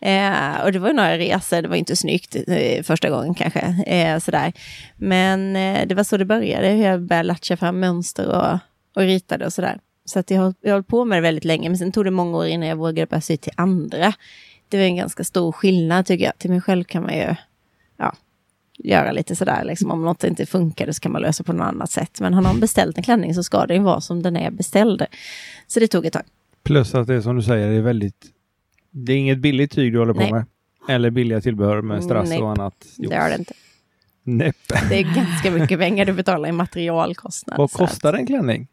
[0.01, 3.59] Eh, och det var ju några resor, det var inte snyggt eh, första gången kanske.
[3.87, 4.53] Eh, sådär.
[4.97, 8.59] Men eh, det var så det började, hur jag började latcha fram mönster och,
[8.95, 9.79] och ritade och sådär.
[10.05, 12.37] Så att jag, har hållit på med det väldigt länge, men sen tog det många
[12.37, 14.13] år innan jag vågade börja sy till andra.
[14.69, 16.37] Det var en ganska stor skillnad tycker jag.
[16.37, 17.35] Till mig själv kan man ju
[17.97, 18.13] ja,
[18.77, 19.63] göra lite sådär.
[19.63, 22.19] Liksom, om något inte funkade så kan man lösa på något annat sätt.
[22.19, 25.05] Men har någon beställt en klänning så ska den ju vara som den är beställd.
[25.67, 26.23] Så det tog ett tag.
[26.63, 28.25] Plus att det är som du säger, det är väldigt...
[28.91, 30.31] Det är inget billigt tyg du håller på Nej.
[30.31, 30.45] med.
[30.89, 32.41] Eller billiga tillbehör med strass Nej.
[32.41, 32.85] och annat.
[32.97, 33.53] Det är det inte.
[34.25, 34.55] Näpp.
[34.89, 37.57] Det är ganska mycket pengar du betalar i materialkostnad.
[37.57, 38.67] Vad kostar en klänning?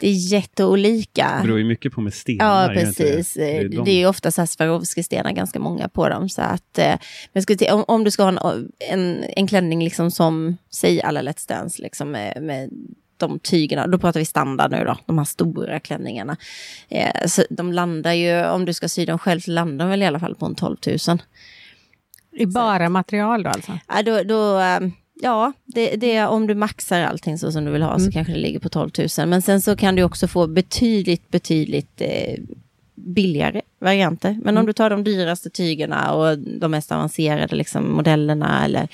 [0.00, 1.32] Det är jätteolika.
[1.40, 2.62] Det beror ju mycket på med stenar.
[2.62, 3.34] Ja, precis.
[3.34, 6.28] Det är de- det är ju ofta Swarovski-stenar, ganska många på dem.
[6.28, 6.94] Så att, eh,
[7.32, 11.22] men skulle om, om du ska ha en, en, en klänning liksom som, säg alla
[11.22, 12.70] Let's Dance, liksom med, med
[13.16, 16.36] de tygerna, då pratar vi standard nu då, de här stora klänningarna.
[16.88, 20.02] Eh, så de landar ju, om du ska sy dem själv, så landar de väl
[20.02, 20.76] i alla fall på en 12
[21.08, 21.18] 000.
[22.36, 23.78] I bara material då alltså?
[23.88, 24.80] Ja, då, då, eh,
[25.22, 28.38] ja det, det, om du maxar allting så som du vill ha så kanske det
[28.38, 29.28] ligger på 12 000.
[29.28, 32.40] Men sen så kan du också få betydligt, betydligt eh,
[32.94, 34.38] billigare varianter.
[34.42, 38.88] Men om du tar de dyraste tygerna och de mest avancerade liksom, modellerna eller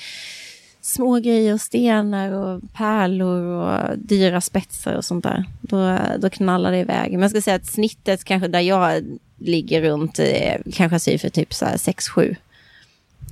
[0.80, 5.44] små grejer, stenar och pärlor och dyra spetsar och sånt där.
[5.60, 7.12] Då, då knallar det iväg.
[7.12, 11.28] Men jag ska säga att snittet kanske där jag ligger runt eh, kanske syr för
[11.28, 12.36] typ så här 6-7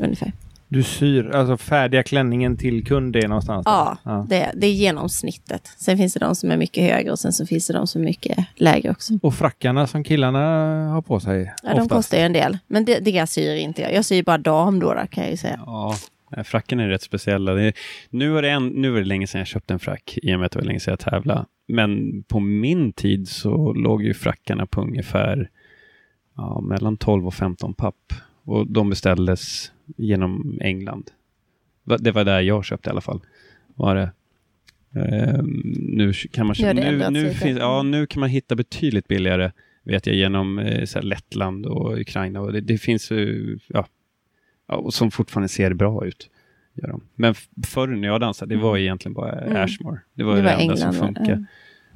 [0.01, 0.33] ungefär.
[0.71, 3.63] Du syr alltså färdiga klänningen till kund är någonstans?
[3.67, 4.27] Ja, ja.
[4.29, 5.71] Det, det är genomsnittet.
[5.77, 8.01] Sen finns det de som är mycket högre och sen så finns det de som
[8.01, 9.19] är mycket lägre också.
[9.23, 10.39] Och frackarna som killarna
[10.89, 11.55] har på sig?
[11.63, 11.91] Ja, de oftast.
[11.91, 12.59] kostar ju en del.
[12.67, 13.95] Men det, det syr inte jag.
[13.95, 15.61] Jag syr bara dam då, då kan jag ju säga.
[15.67, 15.97] Ja,
[16.45, 17.53] fracken är rätt speciella.
[17.53, 17.73] Det
[18.11, 20.39] nu, är det en, nu är det länge sedan jag köpte en frack, i och
[20.39, 21.45] med att det var länge sedan jag tävlade.
[21.69, 25.51] Men på min tid så låg ju frackarna på ungefär
[26.37, 28.13] ja, mellan 12 och 15 papp.
[28.49, 31.11] Och de beställdes genom England.
[31.99, 33.21] Det var där jag köpte i alla fall.
[33.75, 34.11] Var det.
[35.01, 39.09] Ehm, nu kan man köpa, det nu, nu, finns, ja, nu kan man hitta betydligt
[39.09, 42.41] billigare vet jag genom eh, så Lettland och Ukraina.
[42.41, 43.87] Och det, det finns ju, ja,
[44.69, 46.31] ja, och som fortfarande ser bra ut.
[46.75, 47.01] Gör de.
[47.15, 47.35] Men
[47.67, 49.65] förr när jag dansade, det var egentligen bara Mm.
[49.65, 50.01] Ashmore.
[50.15, 51.45] Det var Det det, var enda England, som funkade.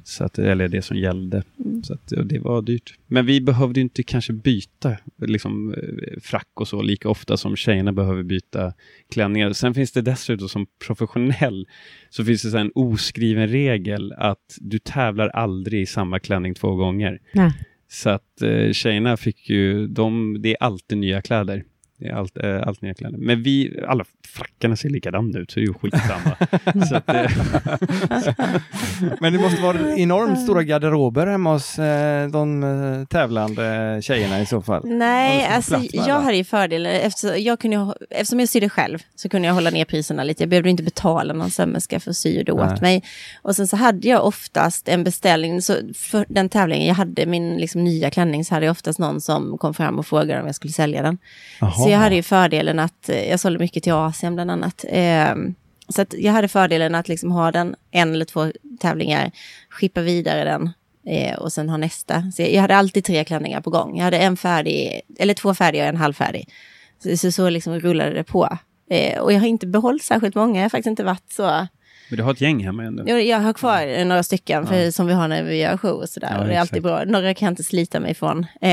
[0.03, 1.43] Så att, eller det som gällde.
[1.65, 1.83] Mm.
[1.83, 2.93] Så att, det var dyrt.
[3.07, 7.93] Men vi behövde inte kanske byta liksom, eh, frack och så lika ofta som tjejerna
[7.93, 8.73] behöver byta
[9.13, 9.53] klänningar.
[9.53, 11.67] Sen finns det dessutom som professionell
[12.09, 17.19] så finns det en oskriven regel att du tävlar aldrig i samma klänning två gånger.
[17.33, 17.51] Nej.
[17.87, 21.63] Så att eh, tjejerna fick ju, de, det är alltid nya kläder.
[22.11, 23.17] Allt, eh, allt nya kläder.
[23.17, 26.35] Men vi, alla frackarna ser likadana ut, så det är ju skitsamma.
[26.89, 27.31] så att, eh,
[29.19, 34.45] Men det måste vara enormt stora garderober hemma hos eh, de eh, tävlande tjejerna i
[34.45, 34.81] så fall.
[34.85, 39.47] Nej, alltså jag hade ju fördelen, eftersom jag, kunde, eftersom jag sydde själv så kunde
[39.47, 40.43] jag hålla ner priserna lite.
[40.43, 43.03] Jag behövde inte betala någon sömmerska för att sy det åt mig.
[43.41, 47.57] Och sen så hade jag oftast en beställning, så för den tävlingen jag hade, min
[47.57, 50.55] liksom, nya klänning, så hade jag oftast någon som kom fram och frågade om jag
[50.55, 51.17] skulle sälja den.
[51.59, 51.71] Jaha.
[51.71, 54.85] Så jag hade ju fördelen att, eh, jag sålde mycket till Asien bland annat.
[54.89, 55.55] Ehm,
[55.87, 59.31] Så jag hade fördelen att liksom ha den en eller två tävlingar,
[59.69, 60.69] skippa vidare den
[61.07, 62.31] eh, och sen ha nästa.
[62.31, 63.97] Så jag, jag hade alltid tre klänningar på gång.
[63.97, 66.49] Jag hade en färdig, eller två färdiga och en halvfärdig.
[67.03, 68.57] Så, så, så liksom rullade det på.
[68.89, 71.67] Eh, och jag har inte behållit särskilt många, jag har faktiskt inte varit så...
[72.13, 73.03] men du har ett gäng hemma ändå.
[73.07, 76.09] Jag, jag har kvar några stycken för, som vi har när vi gör show och
[76.09, 76.29] sådär.
[76.31, 77.05] Ja, och det är alltid exakt.
[77.07, 77.19] bra.
[77.19, 78.39] Några kan jag inte slita mig ifrån.
[78.61, 78.69] Eh,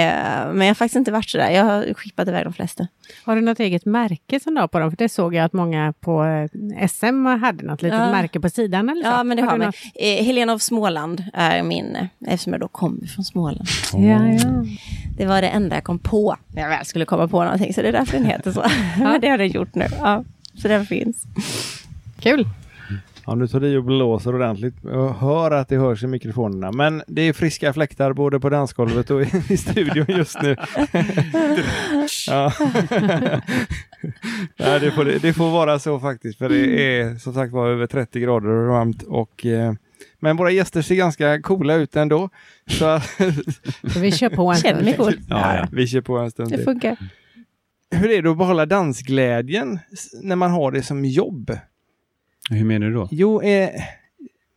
[0.53, 1.51] men jag har faktiskt inte varit sådär.
[1.51, 2.87] Jag har skippat iväg de flesta.
[3.25, 4.91] Har du något eget märke som du har på dem?
[4.91, 8.11] För det såg jag att många på eh, SM hade något litet Ja.
[8.11, 9.09] märke på sidan eller så.
[9.09, 9.65] Ja, men det har vi.
[9.67, 9.75] något?
[9.95, 13.69] Eh, Helena av Småland är min, eh, eftersom jag då kommer från Småland.
[13.93, 14.65] Ja, ja.
[15.17, 17.83] Det var det enda jag kom på när jag väl skulle komma på någonting, så
[17.83, 18.65] det är därför den heter så.
[18.99, 19.87] men det har den gjort nu.
[20.01, 20.25] Ja,
[20.63, 21.25] så den finns.
[22.21, 22.49] Kul.
[23.27, 24.75] Ja, nu tar du i och blåser ordentligt.
[24.85, 26.73] Jag hör att det hörs i mikrofonerna.
[26.73, 30.57] Men det är friska fläktar både på dansgolvet och i, studion just nu.
[32.27, 32.53] ja.
[34.57, 36.39] ja, det, får, det får vara så faktiskt.
[36.39, 39.03] För det är som sagt var över 30 grader och varmt.
[39.03, 39.73] Och, eh,
[40.21, 42.29] men våra gäster ser ganska coola ut ändå.
[42.71, 43.01] Så
[43.93, 44.97] Så vi kör på en stund.
[44.97, 45.15] cool.
[45.29, 45.69] Ja, ja.
[45.73, 46.65] vi kör på en stund Det till.
[46.65, 46.97] funkar.
[47.91, 49.79] Hur är det att behålla dansglädjen
[50.23, 51.59] när man har det som jobb?
[52.51, 53.09] Hur menar du då?
[53.11, 53.71] Jo, eh,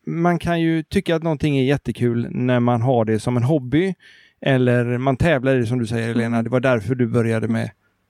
[0.06, 3.94] man kan ju tycka att någonting är jättekul när man har det som en hobby.
[4.42, 7.70] Eller man tävlar i det som du säger Helena, det var därför du började med,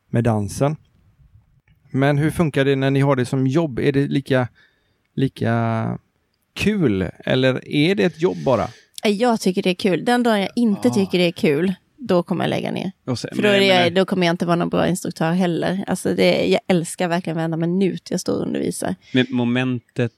[0.09, 0.75] med dansen.
[1.91, 3.79] Men hur funkar det när ni har det som jobb?
[3.79, 4.47] Är det lika,
[5.15, 5.97] lika
[6.53, 8.63] kul eller är det ett jobb bara?
[9.05, 10.05] Eh, Jag tycker det är kul.
[10.05, 10.91] Den dagen jag inte Ah.
[10.93, 11.73] tycker det är kul,
[12.07, 12.91] då kommer jag lägga ner.
[13.15, 15.83] Sen- För då, är jag då kommer jag inte vara någon bra instruktör heller.
[15.87, 18.95] Alltså det, jag älskar verkligen varenda minut jag står och undervisar.
[19.13, 20.11] Men momentet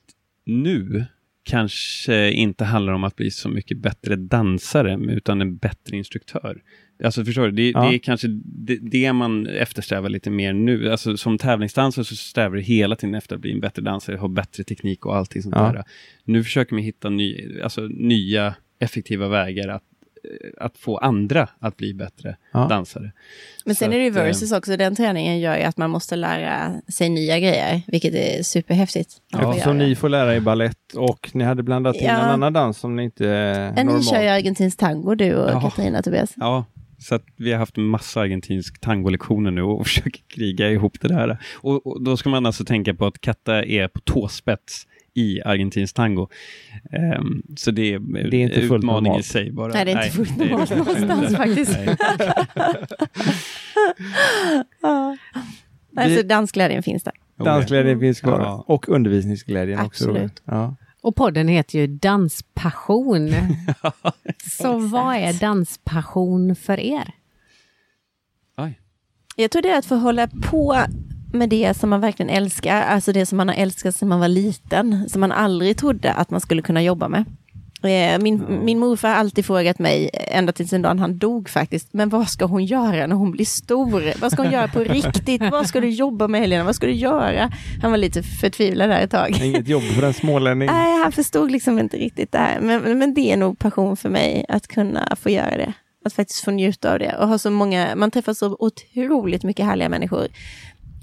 [0.46, 1.06] nu
[1.44, 6.62] kanske inte handlar om att bli så mycket bättre dansare, utan en bättre instruktör.
[7.04, 7.90] Alltså förstår du, det, Ja.
[7.90, 10.92] det är kanske det, det man eftersträvar lite mer nu.
[10.92, 14.28] Alltså som tävlingsdansare så strävar du hela tiden efter att bli en bättre dansare, ha
[14.28, 15.72] bättre teknik och allting sånt Ja.
[15.72, 15.84] där.
[16.24, 19.84] Nu försöker man hitta ny, alltså, nya effektiva vägar att,
[20.58, 22.68] att få andra att bli bättre Ja.
[22.68, 23.12] dansare.
[23.66, 24.78] Men sen Så är det att, eh, reverses också.
[24.78, 29.12] Den träningen gör ju att man måste lära sig nya grejer, vilket är superhäftigt.
[29.32, 29.74] Så göra.
[29.74, 32.12] ni får lära er ballett och ni hade blandat in Ja.
[32.20, 34.10] en annan dans som ni inte Ja, Ni normalt.
[34.10, 35.62] kör ju argentinsk tango du och Ja.
[35.62, 36.34] Katarina Tobias.
[36.38, 36.66] Ja,
[37.00, 41.08] så att vi har haft en massa argentinsk tangolektioner nu och försöker kriga ihop det
[41.08, 41.38] där.
[41.56, 45.96] Och, och då ska man alltså tänka på att Katta är på tåspets i argentinsk
[45.96, 46.28] tango.
[46.92, 48.00] Ehm, så det är,
[48.30, 49.26] Det är inte fullt utmaning i normalt.
[49.26, 49.74] sig bara.
[49.74, 51.72] Nej, det är inte fullt normalt någonstans faktiskt.
[51.74, 51.98] Nej.
[55.92, 57.14] Nej, Vi- så dansglädjen finns där.
[57.38, 58.40] Dansglädjen finns kvar.
[58.40, 58.64] Ja.
[58.68, 60.04] Och undervisningsglädjen också.
[60.10, 60.42] Absolut.
[60.46, 60.76] Ja.
[61.02, 63.30] Och podden heter ju Danspassion.
[64.52, 67.12] Så vad är danspassion för er?
[68.58, 68.80] Oj.
[69.36, 70.78] Jag tror det är att få hålla på
[71.34, 74.28] med det som man verkligen älskar, alltså det som man har älskat sedan man var
[74.28, 77.26] liten, som man aldrig trodde att man skulle kunna jobba med.
[77.84, 81.94] Eh, Min, min morfar har alltid frågat mig, ända tills den dagen han dog faktiskt,
[81.94, 84.22] men vad ska hon göra när hon blir stor?
[84.22, 85.42] Vad ska hon göra på riktigt?
[85.52, 86.64] Vad ska du jobba med Helena?
[86.64, 87.52] Vad ska du göra?
[87.82, 89.42] Han var lite förtvivlad där ett tag.
[89.44, 90.66] Inget jobb för en smålänning.
[90.72, 92.60] Nej, han förstod liksom inte riktigt det här.
[92.60, 95.74] Men, men det är nog passion för mig att kunna få göra det.
[96.06, 97.16] Att faktiskt få njuta av det.
[97.20, 100.28] Och ha så många, man träffar så otroligt mycket härliga människor.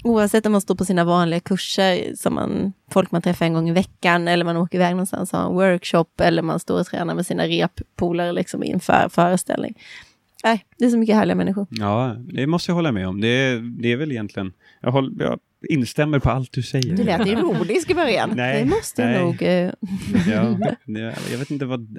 [0.03, 3.69] Oavsett om man står på sina vanliga kurser, som man, folk man träffar en gång
[3.69, 6.85] i veckan, eller man åker iväg någonstans och har en workshop, eller man står och
[6.85, 9.73] tränar med sina reppolare liksom inför föreställning.
[10.43, 11.67] Nej, det är så mycket härliga människor.
[11.69, 13.21] Ja, det måste jag hålla med om.
[13.21, 14.53] Det är, det är väl egentligen...
[14.81, 15.39] Jag, håller, jag
[15.69, 16.95] instämmer på allt du säger.
[16.97, 18.31] Du lät ironisk i början.
[18.35, 19.21] Nej, det måste jag nej.
[19.23, 19.41] nog...
[19.41, 19.71] eh,
[20.33, 20.57] Ja,
[21.31, 21.97] jag vet inte vad,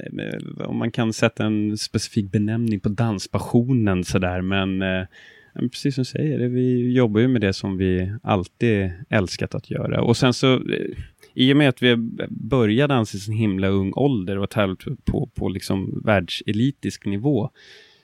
[0.67, 5.07] om man kan sätta en specifik benämning på danspassionen sådär, men eh,
[5.55, 9.55] men precis som du säger, det, vi jobbar ju med det som vi alltid älskat
[9.55, 10.03] att göra.
[10.03, 10.97] Och sen så, eh,
[11.35, 11.97] i och med att vi
[12.31, 17.51] började i så himla ung ålder och tävlat på, på liksom världselitisk nivå,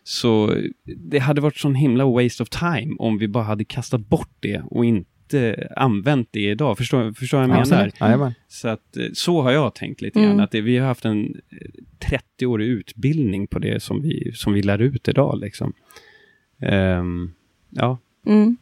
[0.03, 0.55] så
[0.96, 4.62] det hade varit sån himla waste of time om vi bara hade kastat bort det
[4.70, 6.78] och inte använt det idag.
[6.78, 7.90] Förstår, förstår vad jag menar?
[8.01, 8.34] Jajamän.
[8.48, 10.30] Så, att, eh, så har jag tänkt lite grann.
[10.30, 10.44] Mm.
[10.44, 14.62] Att det, vi har haft en eh, 30-årig utbildning på det som vi, som vi
[14.62, 15.40] lär ut idag.
[15.40, 15.72] Liksom.
[16.62, 17.32] Ehm,
[17.71, 18.57] ja, Mm.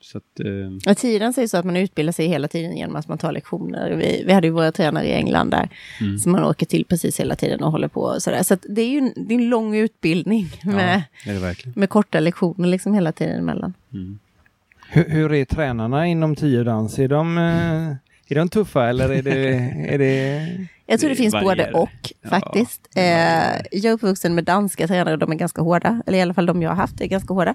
[0.00, 0.40] så att...
[0.40, 3.32] eh, Och tiden säger så att man utbildar sig hela tiden genom att man tar
[3.32, 3.90] lektioner.
[3.90, 5.68] Vi, vi hade ju våra tränare i England där,
[6.00, 6.18] Mm.
[6.18, 8.42] som man åker till precis hela tiden och håller på och sådär.
[8.42, 11.40] Så att det är ju en, det är en lång utbildning med, ja, är det
[11.40, 11.72] verkligen.
[11.76, 13.74] med korta lektioner liksom hela tiden emellan.
[13.92, 14.18] Mm.
[14.92, 16.98] Hur, hur är tränarna inom tiodans?
[16.98, 17.94] Är de, eh,
[18.34, 19.54] är de tuffa eller är det...
[19.94, 20.66] Är det...
[20.86, 21.72] Jag tror det, Det finns varierar.
[21.72, 22.88] både och Ja, faktiskt.
[22.96, 23.54] varierar.
[23.56, 26.02] Eh, jag är uppvuxen med danska tränare, de är ganska hårda.
[26.06, 27.54] Eller i alla fall de jag har haft är ganska hårda.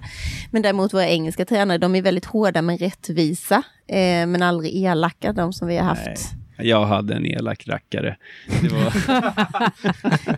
[0.51, 3.55] Men däremot våra engelska tränare, de är väldigt hårda men rättvisa.
[3.87, 3.97] Eh,
[4.27, 6.05] men aldrig elaka, de som vi har haft.
[6.05, 6.67] Nej.
[6.67, 8.15] Jag hade en elak rackare.
[8.61, 8.93] Det var,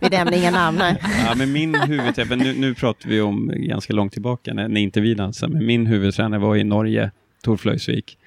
[0.00, 0.96] Vi nämner inga namn här.
[1.26, 5.00] ja, men min huvudtränare, nu, nu pratar vi om ganska långt tillbaka, när, när inte
[5.00, 7.10] vi dansade, men min huvudtränare var i Norge,
[7.44, 8.18] Tor Flöjsvik.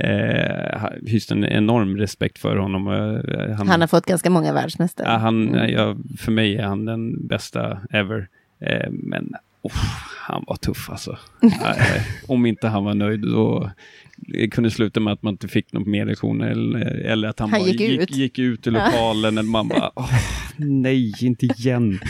[0.00, 2.88] Eh, hyste en enorm respekt för honom.
[2.88, 5.08] Eh, Han har fått ganska många världsmästare.
[5.08, 5.70] Han, Mm.
[5.70, 8.28] ja, för mig är han den bästa ever.
[8.60, 9.32] Eh, men
[9.62, 9.72] oh,
[10.26, 11.10] han var tuff alltså.
[11.42, 13.70] eh, om inte han var nöjd då
[14.20, 17.50] det kunde sluta med att man inte fick någon mer lektioner eller, eller att han,
[17.50, 18.10] Han bara gick gick, ut.
[18.16, 20.10] gick ut ur lokalen eller man bara "Åh,
[20.56, 21.98] nej, inte igen.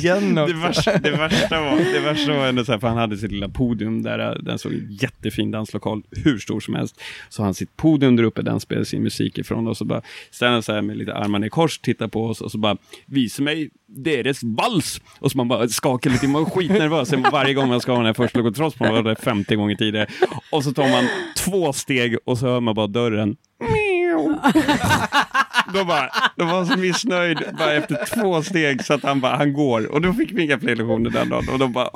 [0.00, 3.16] Igen Det värsta, det värsta var, det värsta var ändå så här, för han hade
[3.16, 7.00] sitt lilla podium där, den såg en jättefin danslokal, hur stor som helst.
[7.28, 10.02] Så han sitt podium där uppe, där han spelade sin musik ifrån och så bara
[10.30, 12.76] ställer han så här med lite armarna i kors, tittar på oss och så bara
[13.06, 15.00] visa mig deras vals.
[15.18, 18.06] Och så man bara skakar lite, man var skitnervös varje gång man ska ha den
[18.06, 20.06] här första att man var där 50 gånger tidigare.
[20.50, 21.04] Och så tar man
[21.36, 23.36] två steg och så hör man bara dörren.
[25.74, 29.36] Då, bara, då var han så missnöjd bara efter två steg så att han bara,
[29.36, 29.92] han går.
[29.92, 31.48] Och då fick vi inga fler lektioner den dagen.
[31.52, 31.88] Och, då bara,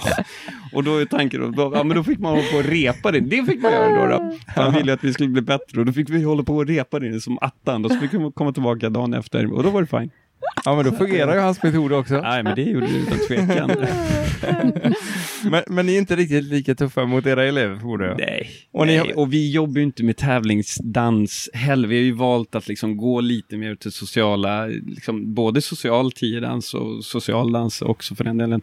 [0.72, 3.20] och då är tanken, då, ja, men då fick man hålla på och repa det.
[3.20, 4.18] Det fick man göra då.
[4.18, 4.36] då.
[4.46, 6.98] Han ville att vi skulle bli bättre och då fick vi hålla på och repa
[6.98, 7.84] det som attan.
[7.84, 10.10] Och så fick vi komma tillbaka dagen efter och då var det fine.
[10.64, 12.20] Ja, men då fungerar ju hans metod också.
[12.20, 13.70] Nej, men det gjorde det utan tvekan.
[15.51, 18.18] Men, men ni är inte riktigt lika tuffa mot era elever, förmodar jag?
[18.18, 18.51] Nej.
[18.72, 21.89] Och ni har- Nej, och vi jobbar ju inte med tävlingsdans heller.
[21.89, 26.74] Vi har ju valt att liksom gå lite mer till sociala, liksom både social tiodans
[26.74, 28.61] och social dans också för den delen.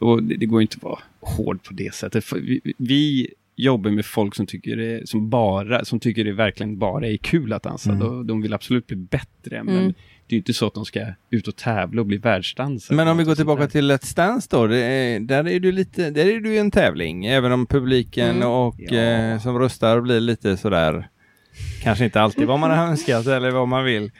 [0.00, 2.24] Och det, det går ju inte att vara hård på det sättet.
[2.24, 6.78] För vi, vi jobbar med folk som tycker det, som bara, som tycker det verkligen
[6.78, 7.90] bara är kul att dansa.
[7.92, 8.00] Mm.
[8.06, 9.94] De, de vill absolut bli bättre, men Mm.
[10.30, 11.00] Det är ju inte så att de ska
[11.30, 12.96] ut och tävla och bli världsdansare.
[12.96, 15.72] Men om vi går Sånt tillbaka till Let's Dance då, det är, där är du
[15.72, 18.48] lite, där är du ju en tävling, även om publiken Mm.
[18.48, 18.96] och Ja.
[18.96, 21.08] eh, som röstar blir lite sådär,
[21.82, 24.10] kanske inte alltid vad man har önskat eller vad man vill.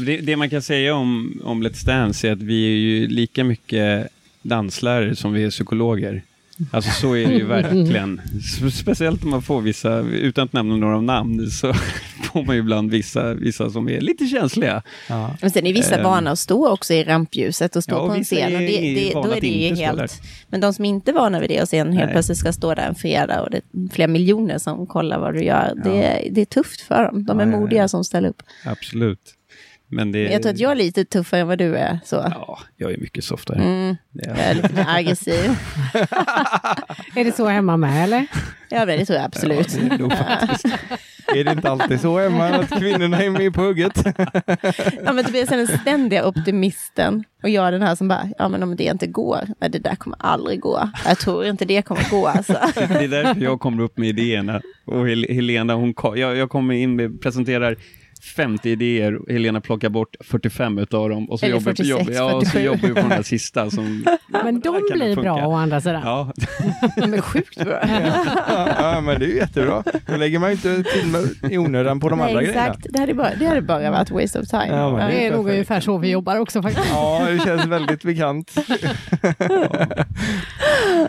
[0.00, 3.44] Det, det man kan säga om, om Let's Dance är att vi är ju lika
[3.44, 4.08] mycket
[4.42, 6.22] danslärare som vi är psykologer.
[6.70, 8.20] Alltså så är det ju verkligen.
[8.20, 11.72] Spe- Speciellt om man får vissa, utan att nämna några namn, så
[12.32, 14.82] får man ju ibland vissa, vissa som är lite känsliga.
[15.08, 15.36] Ja.
[15.40, 16.04] Men sen är vissa Ehm.
[16.04, 18.54] vana att stå också i rampljuset och stå Ja, och på en scen.
[18.54, 20.22] Och det, är det, då är det ju helt...
[20.48, 22.12] Men de som inte är vana vid det och sen helt Nej.
[22.14, 25.44] plötsligt ska stå där en fredag och det är flera miljoner som kollar vad du
[25.44, 25.72] gör.
[25.84, 27.24] Det, det är tufft för dem.
[27.24, 27.60] De Ja, är ja, ja.
[27.60, 28.42] modiga som ställer upp.
[28.64, 29.18] Absolut.
[29.94, 31.98] Men det, jag tror att jag är lite tuffare än vad du är.
[32.04, 32.16] Så.
[32.30, 33.58] Ja, jag är mycket softare.
[33.62, 35.50] Mm, Det jag är- lite mer aggressiv.
[37.14, 38.26] Är det så hemma med eller?
[38.68, 39.76] Ja, men det tror jag absolut.
[39.90, 41.40] Ja, det är.
[41.40, 44.02] Är det inte alltid så Emma, att kvinnorna är med på hugget?
[45.04, 47.24] Ja, men Tobias är den ständiga optimisten.
[47.42, 49.78] Och jag är den här som bara, ja men om det inte går, nej det
[49.78, 50.90] där kommer aldrig gå.
[51.06, 52.52] Jag tror inte det kommer gå alltså.
[52.74, 54.60] Det är därför jag kommer upp med idéerna.
[54.84, 57.76] Och Hel- Helena, hon, jag, jag kommer in med, presenterar
[58.22, 61.30] 50 idéer Helena plockar bort 45 utav dem.
[61.30, 62.64] Och så Eller jobbar, 46, jobb, ja, och så 47.
[62.66, 63.70] jobbar vi på den här sista.
[63.70, 66.02] Som, Men de blir bra å andra sidan.
[66.04, 66.32] Ja,
[66.96, 67.80] De är sjukt bra.
[68.48, 69.82] ja, ja, men det är ju jättebra.
[70.06, 72.66] Då lägger man ju inte med, i onödan på de andra Nej, grejerna.
[72.66, 72.86] exakt.
[72.90, 74.66] Det hade, bara, det hade bara varit waste of time.
[74.68, 76.88] Ja, men Det är nog ungefär så vi jobbar också faktiskt.
[76.90, 78.54] Ja, det känns väldigt bekant.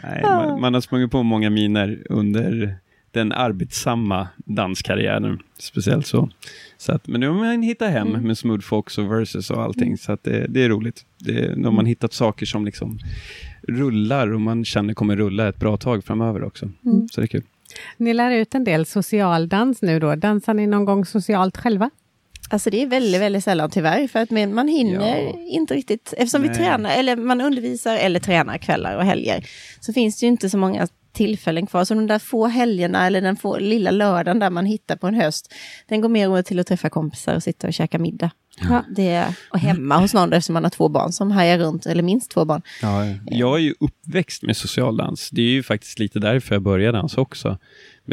[0.04, 2.76] nej, man, man har sprungit på många miner under
[3.12, 5.40] den arbetsamma danskarriären.
[5.60, 6.30] Speciellt så.
[6.84, 8.22] Så att, men nu har man hittat hem Mm.
[8.28, 9.98] med Smooth Fox och Versus och allting.
[9.98, 11.06] Så att det, det är roligt.
[11.20, 13.00] Det, nu har man hittat saker som liksom
[13.68, 16.66] rullar och man känner kommer rulla ett bra tag framöver också.
[16.86, 17.08] Mm.
[17.12, 17.44] Så det är kul.
[17.98, 20.16] Ni lär ut en del socialdans nu då.
[20.16, 21.90] Dansar ni någon gång socialt själva?
[22.50, 24.08] Alltså det är väldigt, väldigt sällan tyvärr.
[24.08, 25.34] För att man hinner Ja.
[25.50, 26.14] inte riktigt.
[26.18, 26.58] Eftersom vi Nej.
[26.58, 29.46] tränar, eller man undervisar eller tränar kvällar och helger.
[29.80, 31.86] Så finns det ju inte så många tillfällen kvar.
[31.86, 35.16] Så de där få helgerna eller den få lilla lördagen där man hittar på en
[35.16, 35.54] höst,
[35.88, 38.32] den går mer åt till att träffa kompisar och sitta och käka middag.
[38.62, 38.86] Ja.
[38.96, 42.04] Det är, och hemma hos någon eftersom man har två barn som hajar runt, eller
[42.04, 42.62] minst två barn.
[42.82, 43.16] Ja, ja.
[43.26, 45.30] Jag är ju uppväxt med socialdans.
[45.30, 47.58] Det är ju faktiskt lite därför jag började dansa också.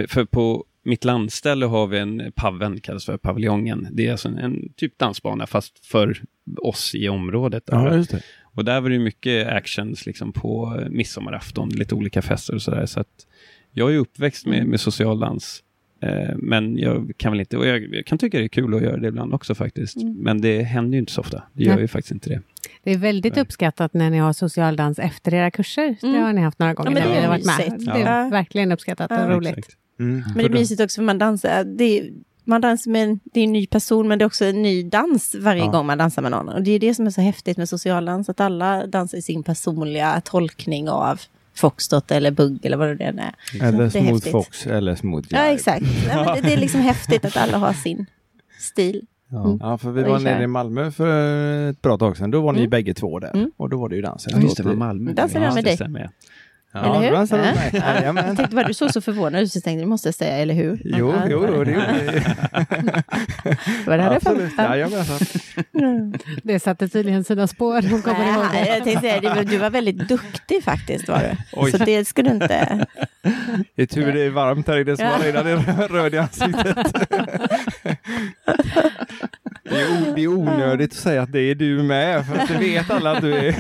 [0.09, 3.89] För på mitt landställe har vi en paven, kallas för paviljongen.
[3.91, 6.23] Det är alltså en, en typ dansbana, fast för
[6.63, 7.63] oss i området.
[7.67, 8.23] ja, just det.
[8.55, 12.87] Och där var det mycket actions liksom på midsommarafton, lite olika fester och sådär.
[12.87, 13.27] Så att
[13.73, 15.63] jag är uppväxt med, med socialdans.
[16.03, 18.83] Eh, men jag kan väl inte, och jag, jag kan tycka det är kul att
[18.83, 19.97] göra det ibland också faktiskt.
[20.17, 21.43] Men det händer ju inte så ofta.
[21.53, 21.81] Det gör Nej.
[21.83, 22.41] ju faktiskt inte det.
[22.83, 25.97] Det är väldigt uppskattat när ni har socialdans efter era kurser.
[26.01, 26.23] Det Mm.
[26.23, 27.59] har ni haft några gånger Ja, men när det vi är har varit med.
[27.79, 27.95] mysigt.
[27.95, 28.29] Det är Ja.
[28.31, 29.31] verkligen uppskattat och Ja.
[29.31, 29.59] roligt.
[29.59, 29.77] Exakt.
[30.01, 30.23] Mm.
[30.27, 31.65] Men det är mysigt också för man dansar.
[31.65, 32.11] Det är,
[32.51, 34.83] man dansar med en, det är en ny person men det är också en ny
[34.83, 35.71] dans varje Ja.
[35.71, 36.49] gång man dansar med någon.
[36.49, 39.43] Och det är det som är så häftigt med socialdans, att alla dansar i sin
[39.43, 41.21] personliga tolkning av
[41.55, 43.35] foxtrot eller bugg eller vad det än är.
[43.63, 44.31] Eller Smooth.
[44.31, 45.55] Fox eller Smooth Ja, Jive.
[45.55, 45.85] exakt.
[46.09, 48.07] Ja, men det, det är liksom häftigt att alla har sin
[48.59, 49.07] stil.
[49.33, 49.59] Ja.
[49.61, 52.31] ja, för vi var nere i Malmö för ett bra tag sedan.
[52.31, 52.71] Då var ni Mm.
[52.71, 53.31] bägge två där.
[53.35, 53.51] Mm.
[53.57, 54.27] Och då var det ju dans.
[54.31, 55.13] Ja, just det, var Malmö.
[55.13, 55.79] Dansade jag med dig?
[56.73, 56.87] Det ja.
[56.87, 57.27] Ja, eller hur?
[57.27, 57.37] du
[57.77, 58.13] Ja.
[58.13, 58.25] med mig.
[58.27, 60.55] Jag tänkte bara du såg så förvånad ut så jag tänkte du måste säga eller
[60.55, 60.81] hur?
[60.85, 62.21] Jo, Ja, jo, det det gjorde vi.
[63.87, 64.53] Var det här det Absolut.
[64.59, 65.19] Jajamensan.
[66.43, 67.83] Det satte tydligen sina spår.
[67.91, 68.59] Hon kommer ihåg det.
[68.69, 71.37] jag tänkte säga, du, var- du var väldigt duktig faktiskt var du.
[71.61, 71.71] Oj.
[71.71, 72.87] Så det ska du inte...
[73.77, 76.77] Det är tur det är varmt här inne så man redan är röd i ansiktet.
[79.63, 82.55] Det är, det är onödigt att säga att det är du med, för att det
[82.59, 83.55] vet alla att du är.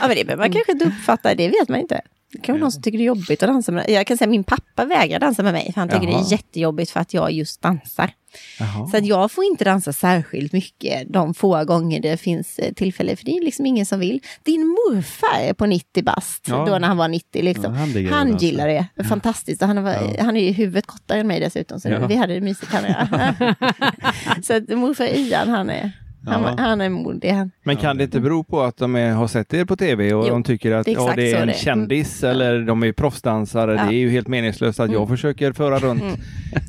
[0.00, 2.00] Ja, men det behöver man kanske inte uppfatta, det vet man inte.
[2.32, 4.26] Det kan vara någon som tycker det är jobbigt att dansa med Jag kan säga
[4.26, 6.18] att min pappa vägrar dansa med mig, för han tycker Jaha.
[6.20, 8.10] det är jättejobbigt för att jag just dansar.
[8.58, 8.88] Jaha.
[8.88, 13.16] Så att jag får inte dansa särskilt mycket de få gånger det finns eh, tillfälle,
[13.16, 14.20] för det är liksom ingen som vill.
[14.42, 16.64] Din morfar är på 90 bast, Ja.
[16.68, 17.74] då när han var 90 liksom.
[17.74, 19.62] Ja, han han gillar det, fantastiskt.
[19.62, 22.40] Och han, var, han är ju huvudet kortare än mig dessutom, så vi hade det
[22.40, 22.84] mysigt han.
[24.42, 25.92] Så att morfar Ian, han är,
[26.26, 26.54] han, Ja.
[26.58, 27.30] han är modig.
[27.30, 27.50] Han.
[27.62, 30.24] Men kan det inte bero på att de är, har sett er på tv och
[30.26, 31.58] Jo, de tycker att det är ja, det är en det är.
[31.58, 33.74] kändis eller de är proffsdansare?
[33.74, 33.84] Ja.
[33.84, 36.16] Det är ju helt meningslöst att jag försöker föra runt Mm.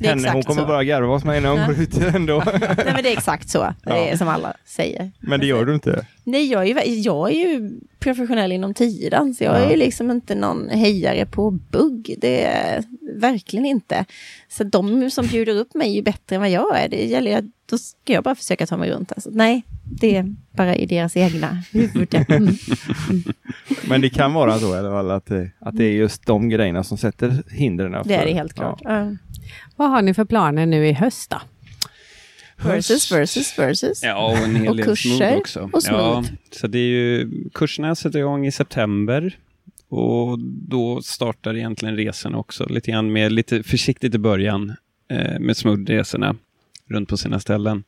[0.00, 0.30] Henne.
[0.32, 0.66] Hon kommer så.
[0.68, 2.42] bara garva hos mig när hon går ut ändå.
[2.60, 5.10] Nej men det är exakt så, det är som alla säger.
[5.20, 6.06] Men det gör du inte.
[6.24, 7.70] Nej, jag är, jag är ju
[8.04, 9.40] professionell inom tiodans.
[9.40, 9.70] Jag Ja.
[9.72, 12.14] är liksom inte någon hejare på bugg.
[12.18, 12.84] Det är
[13.16, 14.04] verkligen inte.
[14.48, 16.88] Så de som bjuder upp mig är ju bättre än vad jag är.
[16.88, 19.12] Det gäller att då ska jag bara försöka ta mig runt.
[19.12, 19.62] Alltså, nej,
[20.00, 22.24] det är bara i deras egna huvuden.
[23.08, 23.24] Mm.
[23.88, 26.48] Men det kan vara så i alla fall att det, att det är just de
[26.48, 27.92] grejerna som sätter hindren.
[28.04, 28.80] Det är det helt klart.
[28.84, 29.00] Ja.
[29.00, 29.16] Ja.
[29.76, 31.36] Vad har ni för planer nu i höst då?
[32.56, 34.02] Versus, versus, versus.
[34.02, 35.70] Ja, och en hel Och del kurser också.
[35.72, 35.82] och.
[35.84, 39.38] Ja, så det är ju, kurserna sätter igång i september.
[39.88, 40.38] Och
[40.68, 44.74] då startar egentligen resan också lite grann med lite försiktigt i början
[45.10, 46.36] eh, med smooth-resorna
[46.88, 47.84] runt på sina ställen.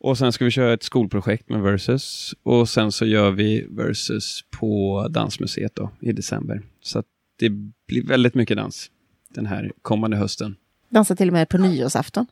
[0.00, 4.44] Och sen ska vi köra ett skolprojekt med Versus och sen så gör vi Versus
[4.50, 6.62] på Dansmuseet då i december.
[6.82, 7.02] Så
[7.38, 7.50] det
[7.88, 8.90] blir väldigt mycket dans
[9.28, 10.56] den här kommande hösten.
[10.88, 12.26] Dansar till och med på nyårsafton.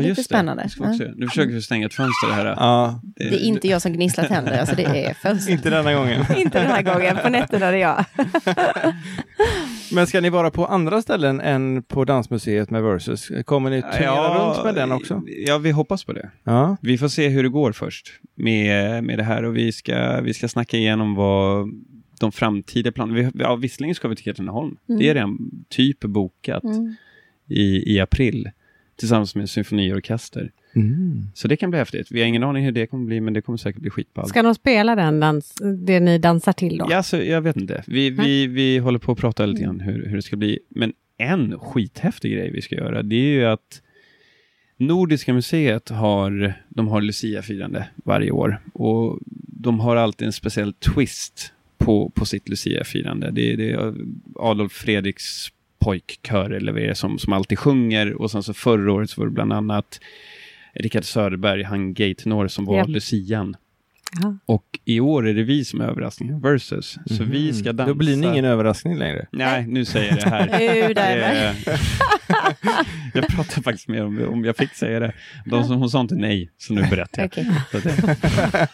[0.00, 0.62] Det är lite spännande.
[0.62, 1.12] Det Ja.
[1.16, 2.46] Nu försöker vi stänga ett fönster här.
[2.46, 5.56] Ja, Det är inte jag som gnisslar tänder, alltså det är fönstret.
[5.58, 6.24] inte denna gången.
[6.36, 8.04] inte den här gången, på nätterna är det jag.
[9.92, 13.30] Men ska ni vara på andra ställen än på Dansmuseet med Versus?
[13.44, 15.22] Kommer ni turnera runt med den också?
[15.46, 16.30] Ja, vi hoppas på det.
[16.44, 16.76] Ja.
[16.80, 20.34] Vi får se hur det går först med, med det här och vi ska, vi
[20.34, 21.68] ska snacka igenom vad
[22.20, 23.30] de framtida planerna...
[23.34, 24.76] Vi, ja, visserligen ska vi till Katrineholm.
[24.88, 24.98] Mm.
[24.98, 25.38] Det är redan
[25.68, 26.94] typ bokat Mm.
[27.48, 28.50] i, i april
[28.96, 30.52] tillsammans med en symfoniorkester.
[30.74, 31.22] Mm.
[31.34, 32.06] Så det kan bli häftigt.
[32.10, 34.28] Vi har ingen aning hur det kommer bli, men det kommer säkert bli skitballt.
[34.28, 35.54] Ska de spela den dans,
[35.86, 36.86] det ni dansar till då?
[36.90, 37.84] Ja, så jag vet inte.
[37.86, 40.58] Vi, vi, vi håller på att prata lite grann hur, hur det ska bli.
[40.68, 43.82] Men en skithäftig grej vi ska göra, det är ju att
[44.76, 48.60] Nordiska museet har, de har Lucia-firande varje år.
[48.72, 53.30] Och de har alltid en speciell twist på, på sitt Lucia-firande.
[53.30, 53.94] Det, det är
[54.36, 55.48] Adolf Fredriks
[55.84, 58.14] pojkkör eller vad det är som, som alltid sjunger.
[58.22, 60.00] Och sen så förra året så var det bland annat
[60.74, 62.84] Rickard Söderberg, han gay-tenor som var Ja.
[62.84, 63.56] Lucian.
[64.22, 64.38] Ja.
[64.46, 66.98] Och i år är det vi som är överraskningen versus.
[67.06, 67.92] Så vi ska dansa.
[67.92, 69.26] Då blir det ingen överraskning längre.
[69.32, 71.54] Nej, nu säger jag det här.
[73.14, 75.12] Jag pratar faktiskt med om, om jag fick säga det.
[75.46, 77.30] De som, hon sa inte nej, så nu berättar jag.
[77.30, 77.42] Det,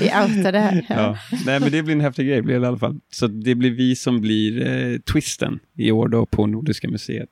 [0.00, 0.86] vi outar det här.
[0.88, 1.18] ja.
[1.46, 3.00] Nej, men det blir en häftig grej blir det i alla fall.
[3.12, 7.30] Så det blir vi som blir eh, twisten i år då på Nordiska museet.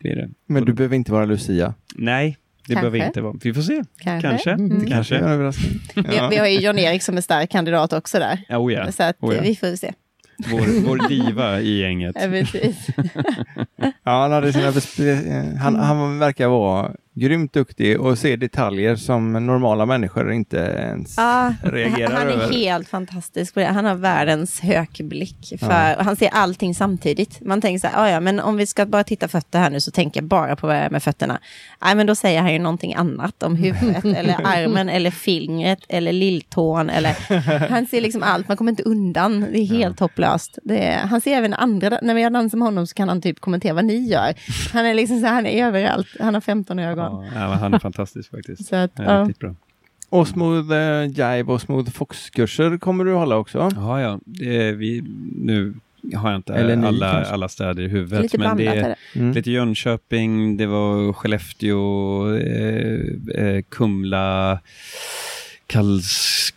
[0.00, 0.30] Är det.
[0.46, 1.74] Men du behöver inte vara Lucia.
[1.94, 2.36] Nej,
[2.68, 2.90] det Kanske.
[2.90, 3.34] behöver inte vara.
[3.42, 3.82] Vi får se.
[3.98, 4.28] Kanske.
[4.28, 4.50] Kanske.
[4.50, 4.78] Mm.
[4.78, 5.16] Det Kanske.
[5.16, 5.80] är en överraskning.
[5.94, 8.38] Vi, vi har ju John-Erik som är stark kandidat också där.
[8.48, 8.92] Ja, oh ja.
[8.92, 9.40] Så att Oh ja.
[9.42, 9.92] vi får se.
[10.50, 12.16] Vår, vår diva i gänget.
[12.20, 12.72] Ja.
[14.04, 14.68] Ja, han, hade sina
[15.10, 21.14] eh, han, han verkar vara grymt duktig och se detaljer som normala människor inte ens
[21.16, 22.52] Ja, reagerar han är över.
[22.52, 23.66] helt fantastisk på det.
[23.66, 25.54] Han har världens högblick.
[25.60, 26.02] För, Ja.
[26.02, 27.40] Han ser allting samtidigt.
[27.40, 29.80] Man tänker så här, "Ah, ja, men om vi ska bara titta fötter här nu
[29.80, 31.38] så tänker jag bara på vad jag är med fötterna.
[31.84, 36.12] Nej, men då säger han ju någonting annat om huvudet eller armen eller fingret eller
[36.12, 36.90] lilltån.
[36.90, 37.16] Eller,
[37.70, 39.40] han ser liksom allt, man kommer inte undan.
[39.52, 40.58] Det är helt hopplöst.
[40.64, 43.40] Det är, han ser även andra, när jag dansar med honom så kan han typ
[43.40, 44.34] kommentera vad ni gör.
[44.72, 46.06] Han är liksom så här, han är överallt.
[46.20, 47.05] Han har 15 ögon.
[47.12, 48.66] Ja, ja, men han är fantastisk faktiskt.
[48.66, 49.20] Så att, Ja, ja.
[49.20, 49.54] Riktigt bra.
[50.08, 53.70] Och Smooth eh, Jive och Smooth Fox-kurser kommer du hålla också?
[53.76, 54.18] Ja, ja.
[54.24, 55.04] Det är vi,
[55.36, 55.74] nu
[56.14, 57.32] har jag inte Eller ni alla, kanske.
[57.34, 58.22] alla städer i Det är huvudet.
[58.22, 58.84] lite men det blandat.
[58.84, 59.20] är är det.
[59.20, 59.32] Mm.
[59.32, 64.58] lite Jönköping, det var Skellefteå, eh, eh, Kumla,
[65.66, 66.52] Karls...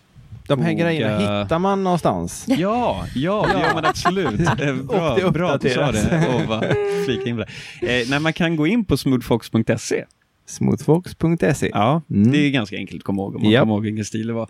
[0.48, 2.46] De här grejerna hittar man någonstans.
[2.58, 4.40] Ja, ja, det gör man absolut.
[4.62, 6.76] Eh, Bra, bra att du sa det.
[7.06, 7.44] Flika in det.
[7.82, 10.06] Eh, nej, man kan gå in på smoothfox.se.
[10.50, 11.70] Smoothfox.se.
[11.74, 12.32] Ja, Mm.
[12.32, 13.62] det är ganska enkelt att komma ihåg om man Japp.
[13.62, 14.50] kommer ihåg vilken stil det var.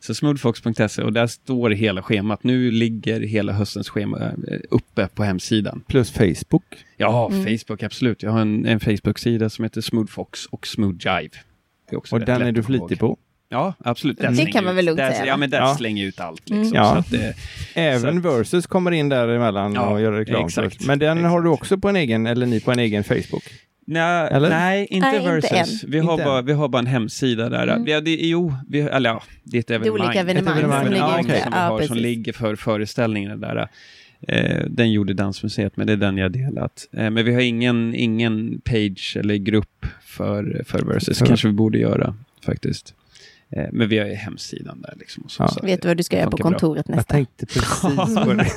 [0.00, 2.44] Så smoothfox.se och där står hela schemat.
[2.44, 5.82] Nu ligger hela höstens schema eh, uppe på hemsidan.
[5.88, 6.64] Plus Facebook.
[6.96, 7.44] Ja, Mm.
[7.58, 8.22] Facebook, absolut.
[8.22, 11.30] Jag har en, en Facebook-sida som heter Smoothfox och Smooth Jive.
[11.90, 13.18] Det är också Och den är du flitig på.
[13.50, 14.20] Ja, absolut.
[14.20, 14.36] Mm.
[14.36, 15.74] Det kan man väl lugnt säga, Ja, men där Ja.
[15.74, 16.50] slänger ut allt.
[16.50, 16.62] Mm.
[16.62, 16.76] Liksom.
[16.76, 16.92] Ja.
[16.92, 17.30] Så att, eh,
[17.74, 20.86] Även Så Versus kommer in däremellan Ja, och gör reklam exakt.
[20.86, 21.62] Men den har du Exakt.
[21.62, 23.44] också på en egen, eller ni på en egen Facebook.
[23.90, 24.48] Nej, Eller?
[24.50, 25.84] nej, inte Nej, inte Versus.
[25.84, 27.66] vi, har Inte bara, vi har bara en hemsida där.
[27.68, 27.86] Mm.
[27.86, 30.06] Ja, det, jo, vi, eller ja, det är ett Det är evenemang.
[30.06, 31.40] olika evenemang, Ett evenemang, som ligger ja, okej.
[31.42, 32.02] som, vi Ja, har, som precis.
[32.02, 33.68] ligger för föreställningen där.
[34.28, 36.88] Eh, den gjorde Dansmuseet, men det är den jag delat.
[36.92, 41.18] Eh, men vi har ingen, ingen page eller grupp för, för Versus.
[41.18, 42.14] För- kanske vi borde göra
[42.46, 42.94] faktiskt.
[43.56, 45.22] Eh, men vi har ju hemsidan där liksom.
[45.24, 45.48] Och så, Ja.
[45.48, 46.58] så Vet du vad du ska göra på funkar bra.
[46.58, 47.12] kontoret Jag nästa?
[47.14, 48.50] tänkte precis på det.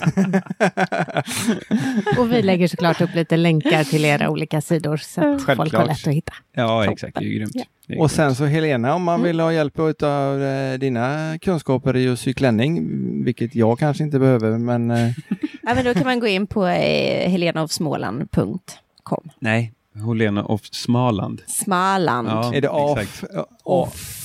[2.18, 5.56] Och vi lägger såklart upp lite länkar till era olika sidor så att folk har
[5.56, 5.88] Självklart.
[5.88, 6.34] lätt att hitta.
[6.54, 6.94] Ja, Toppen.
[6.94, 7.18] exakt.
[7.20, 7.52] Det är grymt.
[7.54, 7.64] Ja.
[7.88, 8.12] Det är Och grymt.
[8.12, 9.28] sen så Helena, om man Mm.
[9.28, 12.88] vill ha hjälp av eh, dina kunskaper i att sy klänning,
[13.24, 15.12] vilket jag kanske inte behöver, men eh,
[15.64, 19.30] Ja, men då kan man gå in på eh, helenaofsmåland.com.
[19.40, 19.74] Nej,
[20.08, 21.42] Helena of Smaland.
[21.48, 22.28] Smaland.
[22.28, 22.54] Ja.
[22.56, 23.00] är det off?
[23.00, 23.34] exakt.
[23.64, 24.18] off.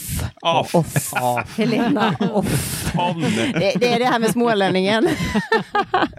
[0.42, 0.74] Off.
[0.74, 1.58] Off.
[1.58, 2.92] Helena off.
[2.94, 3.52] Det.
[3.58, 5.08] Det, det är det här med smålänningen.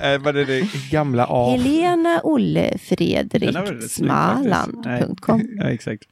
[0.02, 1.62] Eh, vad är det gamla off?
[1.62, 3.58] Helena Olle Fredrik.
[3.90, 5.42] Smaland.com.
[5.58, 6.04] Ja, exakt.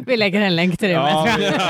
[0.06, 1.12] Vi lägger en länk till det med.
[1.12, 1.60] Ja, jag.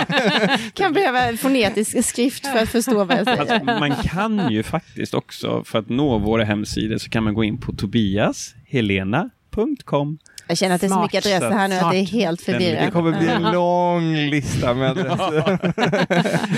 [0.75, 3.41] Kan behöva fonetisk skrift för att förstå vad jag säger.
[3.41, 7.45] Alltså, man kan ju faktiskt också, för att nå våra hemsidor, så kan man gå
[7.45, 10.19] in på tobiashelena.com.
[10.51, 12.59] Jag känner att det är så mycket adresser här nu att det är helt Den-
[12.59, 12.93] Det förvirrat.
[12.93, 15.59] kommer bli en lång lista med adresser.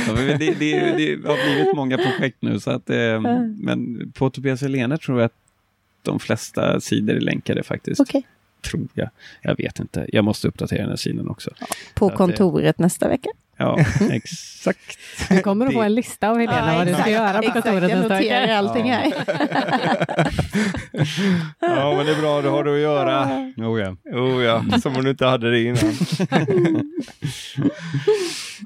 [0.06, 3.20] Ja, men det, det, det har blivit många projekt nu, så att, eh,
[3.58, 5.32] men på Tobias Helena tror jag att
[6.02, 8.00] de flesta sidor är länkade faktiskt.
[8.00, 8.22] Okej,
[8.70, 9.08] Tror jag.
[9.42, 10.06] Jag vet inte.
[10.12, 11.50] Jag måste uppdatera den här sidan också.
[11.94, 13.30] på att det- kontoret nästa vecka.
[13.56, 13.78] Ja,
[14.10, 14.98] exakt.
[15.28, 18.02] Du kommer att få en lista av Helena vad du ska göra på kontoret Jag
[18.02, 18.94] noterar allting Ja.
[18.96, 19.12] här.
[21.60, 23.22] Ja, men det är bra, det har du att göra.
[23.56, 23.96] Oh, ja.
[24.18, 25.78] Oh ja, som om du inte hade det innan.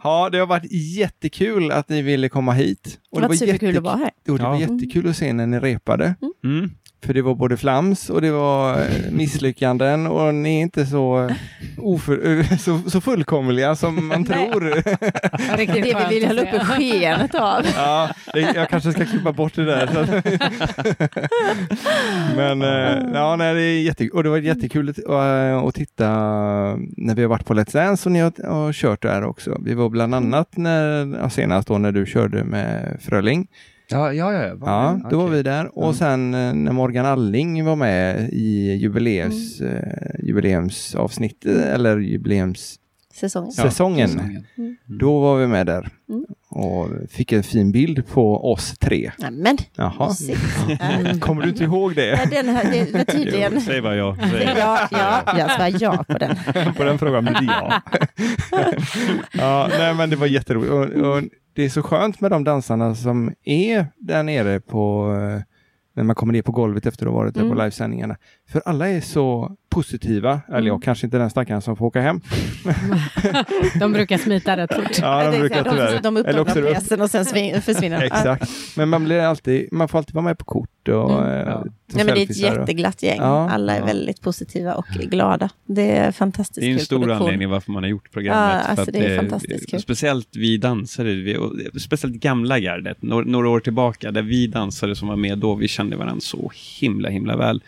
[0.03, 2.99] Ja, det har varit jättekul att ni ville komma hit.
[3.13, 4.11] Det var superkul att vara här.
[4.29, 4.61] Och det var Ja.
[4.61, 6.15] jättekul att se när ni repade.
[6.45, 6.71] Mm.
[7.07, 11.31] För det var både flams och det var eh, misslyckanden och ni är inte så,
[11.79, 14.51] oför, eh, så, så fullkomliga som man Nej.
[14.51, 14.61] tror.
[15.57, 17.63] Riktigt Det vi vill hålla uppe skenet av.
[17.77, 19.89] Ja, det, jag kanske ska klippa bort det där.
[22.37, 26.09] Men eh, ja, nej, det är jätte, och det var jättekul att, eh, att titta
[26.97, 29.61] när vi har varit på Let's Dance och ni har, har kört där också.
[29.65, 33.49] Vi var bland annat när, senast då när du körde med Fröling.
[33.89, 34.55] Ja, ja, ja.
[34.55, 35.37] Var Ja, då var Okej.
[35.37, 35.79] vi där.
[35.79, 35.95] Och Mm.
[35.95, 43.53] sen eh, när Morgan Alling var med i jubileums, eh, jubileumsavsnittet, eller jubileumssäsongen, Säsongen.
[43.57, 44.47] Ja, säsongen.
[45.01, 45.89] då var vi med där.
[46.09, 46.25] Mm.
[46.51, 49.11] Och fick en fin bild på oss tre.
[49.19, 50.11] Nämen, Jaha.
[51.21, 52.29] Kommer du inte ihåg Ja, det?
[52.31, 53.53] den här, det var tydligen...
[53.55, 54.17] Jo, säg bara ja.
[54.33, 56.37] Säg Ja, ja, jag svarar ja på den.
[56.77, 57.83] på den frågan blir det ja.
[59.33, 60.73] ja, nej men det var jätteroligt.
[60.73, 61.23] Och, och
[61.57, 65.43] det är så skönt med de dansarna som är där nere på eh,
[65.95, 67.57] när man kommer ner på golvet efter att ha varit där Mm.
[67.57, 68.17] på livesändningarna.
[68.49, 70.67] För alla är så positiva, eller Mm.
[70.67, 72.21] jag kanske inte den stackaren som får åka hem.
[73.81, 74.99] De brukar smita rätt fort.
[75.01, 76.01] Ja, de brukar tyvärr.
[76.03, 78.03] de, de uppdagar pjäsen och sen svin- försvinner.
[78.03, 78.51] Exakt.
[78.77, 81.31] Men man blir alltid, man får alltid vara med på kort och Mm.
[81.31, 81.53] eh, Ja.
[81.53, 83.19] ta Nej, men det är ett och- jätteglatt gäng.
[83.21, 83.51] Ja.
[83.51, 83.85] Alla är Ja.
[83.87, 85.49] väldigt positiva och glada.
[85.65, 87.23] Det är fantastiskt Det är en kul stor produktion.
[87.27, 88.55] anledning varför man har gjort programmet.
[88.55, 89.81] Ja, för alltså att det är fantastiskt kul.
[89.81, 94.97] Speciellt vi dansare, vi, och speciellt gamla gardet, några, några år tillbaka, där vi dansare
[94.97, 97.63] som var med då, vi kände varandra så himla, himla väl.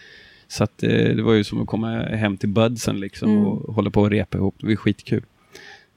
[0.49, 3.47] Så att eh, det var ju som att komma hem till Budsen liksom Mm.
[3.47, 4.55] och hålla på och repa ihop.
[4.61, 5.23] Det var skitkul.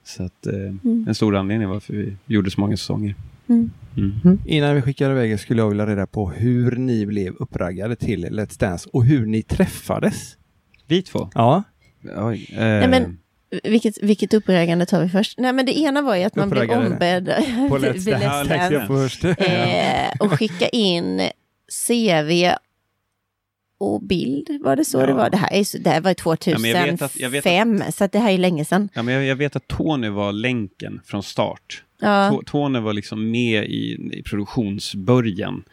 [0.03, 1.05] Så att eh, Mm.
[1.07, 3.15] en stor anledning varför vi gjorde så många säsonger.
[3.49, 3.71] Mm.
[3.97, 4.39] Mm.
[4.45, 8.59] Innan vi skickar iväg skulle jag vilja reda på hur ni blev uppraggade till Let's
[8.59, 10.37] Dance och hur ni träffades.
[10.87, 11.29] Vi två?
[11.33, 11.63] Ja,
[12.17, 13.17] Oj, eh, Nej, men,
[13.63, 15.39] vilket, vilket uppraggande tar vi först?
[15.39, 17.25] Nej, men det ena var ju att man blev ombedd
[17.69, 18.53] på Let's Dance.
[18.55, 21.21] Let's eh, och skicka in
[21.87, 22.31] CV
[23.81, 24.47] och bild.
[24.63, 25.05] Var det så Ja.
[25.05, 25.29] det var?
[25.29, 27.35] Det här, är, det här var 2005, Ja, jag vet att- jag
[27.81, 28.89] att- så att det här är länge sedan.
[28.93, 31.83] ja, men jag, jag vet att Tony var länken från start.
[32.01, 32.41] Ja.
[32.45, 35.63] Tony var liksom med i, i produktionsbörjan.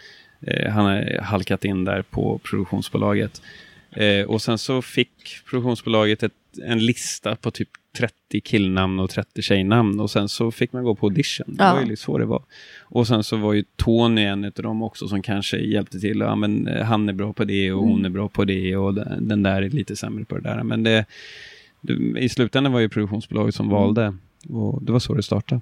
[0.47, 3.43] Eh, han har halkat in där på produktionsbolaget.
[3.91, 6.33] Eh, och sen så fick produktionsbolaget ett,
[6.63, 7.69] en lista på typ
[7.99, 11.47] 30 killnamn och 30 tjejnamn och sen så fick man gå på audition.
[11.49, 11.75] Det Ja.
[11.75, 12.43] var ju så det var.
[12.81, 16.19] Och sen så var ju Tony en av dem också som kanske hjälpte till.
[16.19, 18.95] Ja, men eh, han är bra på det och hon är bra på det och
[18.95, 20.63] den, den där är lite sämre på det där.
[20.63, 21.05] Men det,
[21.81, 24.15] det, i slutändan var ju produktionsbolaget som valde
[24.49, 25.61] och det var så det startade.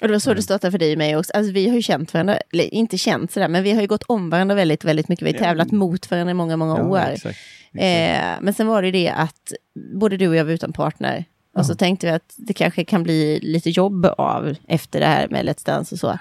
[0.00, 0.36] Och det var så Mm.
[0.36, 1.32] det startade för dig och mig också.
[1.32, 4.02] Alltså, vi har ju känt varandra, eller inte känt sådär, men vi har ju gått
[4.02, 5.26] om varandra väldigt, väldigt mycket.
[5.26, 5.44] Vi har Ja.
[5.44, 6.98] tävlat mot varandra i många, många år.
[6.98, 7.16] exakt.
[7.26, 7.38] exakt.
[7.74, 9.52] Eh, men sen var det det att
[9.94, 11.24] både du och jag var utan partner.
[11.54, 15.28] Och så tänkte vi att det kanske kan bli lite jobb av efter det här
[15.28, 16.18] med Let's Dance och så.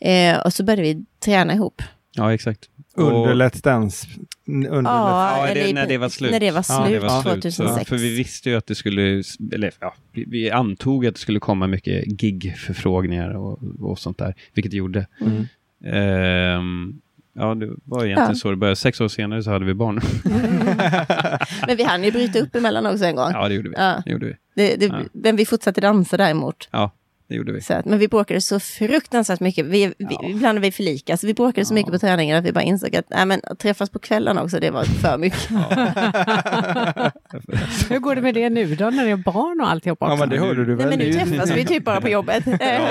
[0.00, 1.82] Eh, och så började vi träna ihop.
[2.12, 2.60] Ja, exakt.
[2.96, 4.06] Under Och- Let's Dance.
[4.46, 4.90] Under.
[4.90, 6.30] Ja, eller det, när det var slut.
[6.30, 7.42] När det var Ja, slut, det var slut.
[7.42, 7.56] 2006.
[7.56, 9.22] Så, för vi visste ju att det skulle,
[9.52, 14.34] eller ja, vi, vi antog att det skulle komma mycket gig-förfrågningar och, och sånt där,
[14.54, 15.06] vilket det gjorde.
[15.20, 15.46] Mm.
[15.84, 17.00] Ehm,
[17.34, 18.34] ja, det var egentligen Ja.
[18.34, 18.76] så det började.
[18.76, 20.00] Sex år senare så hade vi barn.
[21.66, 23.30] Men vi hann ju bryta upp emellan också en gång.
[23.32, 23.74] ja, det gjorde vi.
[23.78, 24.02] Ja.
[24.04, 24.34] Det gjorde vi.
[24.56, 24.98] Det, det, Ja.
[25.12, 26.68] Men vi fortsatte dansa däremot.
[26.70, 26.90] Ja,
[27.28, 27.60] det gjorde vi.
[27.60, 29.66] Så att, men vi bråkade så fruktansvärt mycket.
[29.66, 30.28] Vi, vi, Ja.
[30.28, 31.16] Ibland är vi för lika.
[31.16, 31.74] Så vi bråkade så Ja.
[31.74, 34.60] mycket på träningen att vi bara insåg att nej, men, att träffas på kvällarna också,
[34.60, 35.48] det var för mycket.
[37.90, 40.12] Hur går det med det nu då när det är barn och alltihop också?
[40.12, 40.88] Ja, men det hörde du Nej, väl?
[40.88, 42.44] men nu Det träffas vi typ bara på jobbet.
[42.60, 42.88] Ja,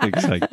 [0.00, 0.46] så Exakt.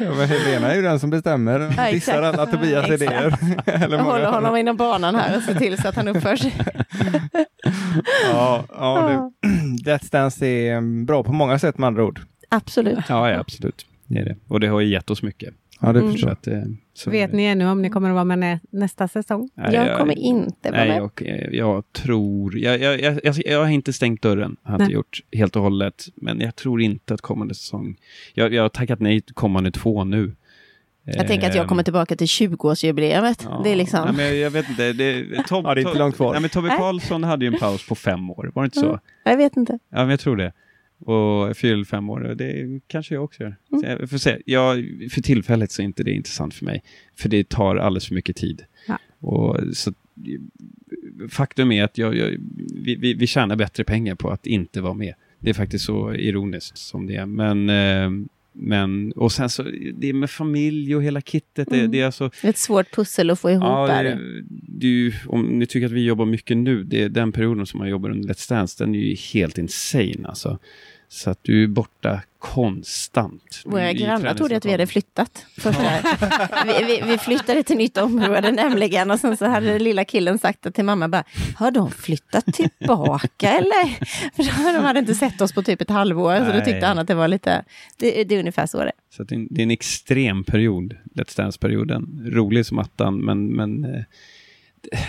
[0.00, 1.60] Ja, men Helena är ju den som bestämmer.
[1.60, 1.92] exakt.
[1.92, 3.34] Dissar alla Tobias idéer.
[3.66, 6.54] Eller Jag håller honom inom banan här och ser till så att han uppför sig.
[8.32, 9.48] Ja, ja, du.
[9.90, 12.20] Let's Dance är mm, bra på många sätt med andra ord.
[12.48, 12.98] Absolut.
[13.08, 13.86] Ja, ja, absolut.
[14.06, 14.36] Det är det.
[14.48, 15.54] Och det har ju gett oss mycket.
[15.80, 16.14] Ja, det Mm.
[16.16, 16.30] jag.
[16.30, 16.62] att, eh,
[16.94, 19.50] så Vet ni ännu om ni kommer att vara med nä nästa säsong?
[19.54, 21.02] Nej, Jag kommer inte vara Nej, med.
[21.02, 22.58] och eh, jag tror...
[22.58, 25.62] Jag, jag, jag, jag, jag har inte stängt dörren, har jag inte gjort helt och
[25.62, 26.04] hållet.
[26.14, 27.96] Men jag tror inte att kommande säsong...
[28.34, 30.34] Jag, jag har tackat nej till kommande två nu.
[31.04, 33.62] Jag tänker att jag kommer tillbaka till 20-årsjubileet.
[33.64, 34.04] Det är liksom...
[34.04, 34.92] Nej, men jag, vet inte.
[34.92, 36.32] Det, Tom, Ja, det är inte långt kvar.
[36.32, 36.68] Nej, men Tobbe.
[36.68, 38.88] Karlsson hade ju en paus på fem år, var det inte så?
[38.88, 39.00] Mm.
[39.24, 39.72] Jag vet inte.
[39.72, 40.52] Ja, men jag tror det.
[41.04, 43.56] Och fyller fem år det kanske jag också gör.
[43.72, 43.80] Mm.
[43.80, 44.38] Så jag får se.
[44.46, 44.76] Jag,
[45.12, 46.82] för tillfället så är inte det intressant för mig.
[47.16, 48.64] För det tar alldeles för mycket tid.
[48.88, 48.98] Ja.
[49.20, 49.92] Och så,
[51.28, 52.36] faktum är att jag, jag,
[52.74, 55.14] vi, vi, vi tjänar bättre pengar på att inte vara med.
[55.38, 57.26] Det är faktiskt så ironiskt som det är.
[57.26, 59.62] Men, eh, men och sen så,
[59.94, 61.68] det är med familj och hela kittet.
[61.70, 61.90] Det, Mm.
[61.90, 64.04] det är alltså, ett svårt pussel att få ihop Ja, där.
[64.04, 64.18] det,
[64.78, 67.78] det ju, om ni tycker att vi jobbar mycket nu, det är den perioden som
[67.78, 70.58] man jobbar under Let's Dance, den är ju helt insane alltså.
[71.08, 73.62] Så att du är borta konstant.
[73.64, 75.46] Våra grannar trodde att vi hade flyttat.
[76.66, 80.38] Vi, vi, vi flyttade till nytt område nämligen och sen så hade den lilla killen
[80.38, 81.24] sagt till mamma bara,
[81.56, 83.84] har de flyttat tillbaka eller?
[84.36, 86.64] För de hade inte sett oss på typ ett halvår så då Nej.
[86.64, 87.64] tyckte han att det var lite,
[87.96, 88.92] det, det är ungefär så det är.
[89.16, 92.30] Så det, är en, det är en extrem period, Let's Dance-perioden.
[92.32, 94.02] Rolig som attan, men, men eh,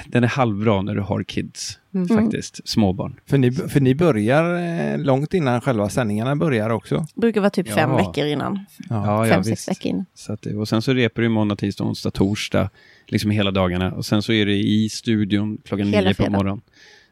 [0.07, 2.07] den är halvbra när du har kids, Mm.
[2.07, 2.67] faktiskt.
[2.69, 3.19] Småbarn.
[3.26, 4.55] För ni, för ni börjar
[4.93, 7.05] eh, långt innan själva sändningarna börjar också.
[7.15, 7.97] Brukar vara typ fem Ja.
[7.97, 8.59] veckor innan.
[8.89, 9.69] Ja, fem, ja, sex visst.
[9.69, 10.05] veckor innan.
[10.13, 12.69] Så att, och sen så repar du måndag, tisdag, onsdag, torsdag,
[13.07, 13.91] liksom hela dagarna.
[13.91, 16.61] Och sen så är det i studion klockan Hela nio på morgonen.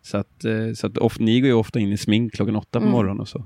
[0.01, 2.79] Så att, eh, så att of, ni går ju ofta in i smink klockan åtta
[2.79, 2.91] på Mm.
[2.91, 3.45] morgonen och så.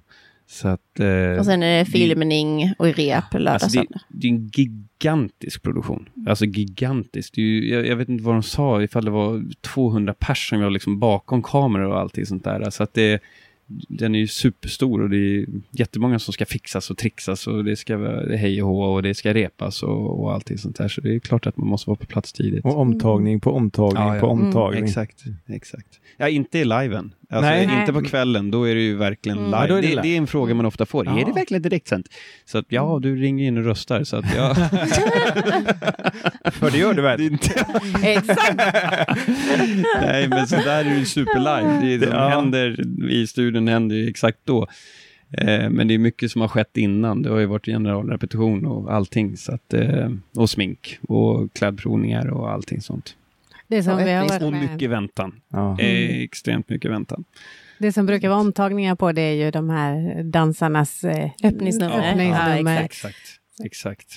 [0.49, 0.99] Så att...
[0.99, 5.61] eh, Och sen är det filmning och rep lördag, Alltså det, det är en gigantisk
[5.63, 6.09] produktion.
[6.27, 7.33] Alltså gigantisk.
[7.35, 10.49] Det är ju, jag, jag vet inte vad de sa, ifall det var 200 pers
[10.49, 12.69] som var liksom bakom kameror och allting sånt där.
[12.69, 13.21] Så att det,
[13.89, 17.75] den är ju superstor och det är jättemånga som ska fixas och trixas och det
[17.75, 20.87] ska vara hej och hå och det ska repas och, och allting sånt där.
[20.87, 22.65] Så det är klart att man måste vara på plats tidigt.
[22.65, 24.21] Och omtagning på omtagning Ja, ja.
[24.21, 24.83] på Mm, omtagning.
[24.83, 25.99] Exakt, exakt.
[26.17, 27.13] Ja, inte i liven.
[27.29, 27.79] Alltså, Nej.
[27.79, 29.49] Inte på kvällen, då är det ju verkligen Mm.
[29.51, 29.57] live.
[29.67, 30.01] Ja, är det det, live.
[30.01, 31.05] det är en fråga man ofta får.
[31.05, 31.19] Ja.
[31.21, 32.07] Är det verkligen direktsänt?
[32.45, 34.03] Så att, ja, du ringer in och röstar.
[34.03, 34.55] Så att, ja.
[36.51, 37.21] För det gör du väl?
[37.21, 37.65] Inte-
[38.03, 38.57] Exakt!
[40.01, 41.79] Nej, men så där är det ju superlive.
[41.81, 42.27] Det, det som Ja.
[42.29, 44.67] händer i studion händer ju exakt då.
[45.37, 47.21] Eh, men det är mycket som har skett innan.
[47.21, 49.37] Det har ju varit generalrepetition och allting.
[49.37, 53.15] Så att, eh, och smink och klädprovningar och allting sånt.
[53.67, 54.61] Det som, Och vi har varit Och med.
[54.71, 55.41] mycket väntan.
[55.49, 55.79] Ja.
[55.79, 57.23] Eh, extremt mycket väntan.
[57.79, 62.09] Det som brukar vara omtagningar på det är ju de här dansarnas eh, Öppningsnummer.
[62.09, 62.73] öppningsnummer.
[62.75, 63.15] Ja, Exakt.
[63.63, 64.07] Exakt.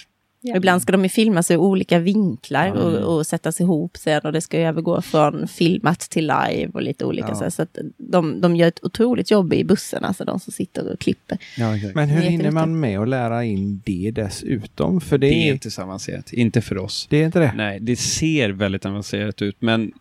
[0.42, 2.78] Och Ibland ska de ju filmas i olika vinklar Mm.
[2.82, 6.82] och, och sättas ihop sen och det ska ju övergå från filmat till live och
[6.82, 7.34] lite olika Ja.
[7.34, 10.52] så, här, så att de, de gör ett otroligt jobb i bussen, alltså de som
[10.52, 11.38] sitter och klipper.
[11.58, 11.94] Ja, exakt.
[11.94, 15.00] Men hur hinner man med att lära in det dessutom?
[15.00, 16.32] För det, det är inte så avancerat.
[16.32, 17.06] Inte för oss.
[17.10, 17.52] det är inte det?
[17.56, 19.92] Nej, det ser väldigt avancerat ut, men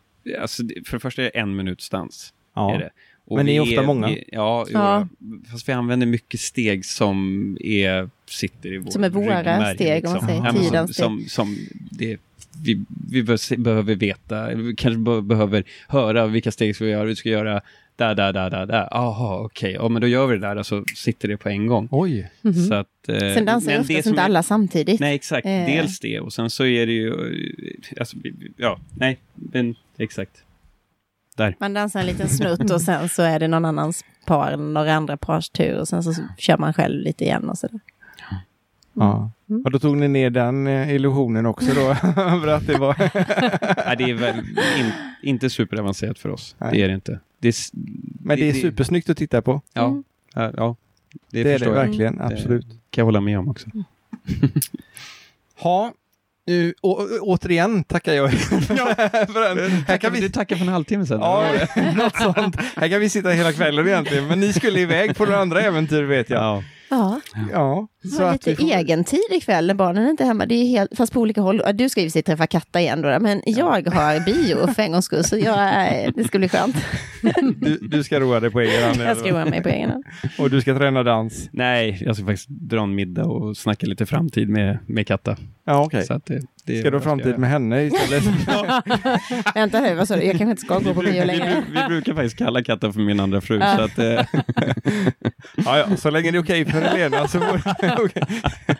[0.41, 2.33] alltså, för det första är det en minuts dans.
[2.55, 2.75] Ja.
[2.75, 2.89] Är det.
[3.29, 4.07] Och Men ni är ofta många.
[4.07, 5.07] Vi, ja, Ja.
[5.51, 10.05] fast vi använder mycket steg som är, sitter i vår Som är våra ryggmärg, steg,
[10.05, 11.57] om man säger, Ja, tidens som, som, som
[11.91, 12.17] det,
[12.63, 13.23] vi, vi
[13.57, 17.61] behöver veta, vi kanske be- behöver höra vilka steg ska vi göra, vi ska göra
[17.95, 18.87] där, där, där, där, där.
[18.91, 21.67] Jaha, okej, ja men då gör vi det där och så sitter det på en
[21.67, 21.87] gång.
[21.91, 22.31] Oj.
[22.41, 22.53] Mhm.
[22.53, 24.99] Så att, eh, Sen dansar ju men oftast det som inte är- alla samtidigt.
[24.99, 25.45] Nej, exakt.
[25.45, 25.51] Eh.
[25.65, 28.17] Dels det och sen så är det ju, eh, alltså,
[28.57, 30.43] ja, nej, men exakt.
[31.39, 31.55] Där.
[31.59, 35.17] Man dansar en liten snutt och sen så är det någon annans par, några andra
[35.17, 37.79] pars tur och sen så kör man själv lite igen och sådär.
[38.93, 39.31] Ja.
[39.49, 39.61] Mm.
[39.65, 41.95] Och då tog ni ner den eh, illusionen också då?
[42.15, 42.95] För att det var...
[43.85, 44.37] Nej, det är väl
[44.79, 46.55] in, inte superavancerat för oss.
[46.59, 46.71] Nej.
[46.71, 47.19] Det är det inte.
[47.39, 47.53] Det är,
[48.23, 49.61] Men det är supersnyggt att titta på.
[49.73, 50.03] Ja, Mm.
[50.33, 50.75] ja, ja,
[51.31, 51.71] det, Det, är det jag.
[51.73, 52.65] verkligen, Det- absolut.
[52.67, 53.69] kan jag hålla med om också.
[55.61, 55.93] Ha,
[56.49, 59.83] nu, å, återigen tackar jag för den.
[59.87, 61.19] Här kan vi Du tackade för en halvtimme sedan.
[61.21, 61.45] Ja,
[61.95, 62.55] något sånt.
[62.75, 66.03] Här kan vi sitta hela kvällen egentligen, men ni skulle iväg på några andra äventyr
[66.03, 66.41] vet jag.
[66.41, 66.63] ja.
[66.89, 67.21] Ja,
[67.51, 67.87] Ja,
[68.17, 70.45] så har lite får- egen tid ikväll när barnen är inte är hemma.
[70.45, 71.61] Det är helt, fast på olika håll.
[71.65, 74.91] Ja, Du ska ju sig träffa Katta igen då, men jag har bio för en
[74.91, 76.75] gångs skull, så jag, det ska bli skönt.
[77.55, 79.01] Du, du ska roa dig på egen hand.
[79.01, 80.03] Jag ska roa mig på egen hand.
[80.39, 81.49] Och du ska träna dans.
[81.51, 85.37] Nej, jag ska faktiskt dra en middag och snacka lite framtid med, med Katta.
[85.65, 86.05] Ja, okej.
[86.05, 86.41] Så att det,
[86.73, 88.23] det Ska du ha framtid med henne istället?
[89.55, 90.21] Vänta nu, vad sa du?
[90.23, 91.63] Jag kanske inte ska gå på bio vi, längre.
[91.71, 93.59] vi brukar faktiskt kalla Katta för min andra fru.
[93.59, 93.75] Ja.
[93.77, 94.05] Så att, eh,
[95.65, 97.39] ja, ja, så länge det är okej för Helena så,
[97.99, 98.23] okej.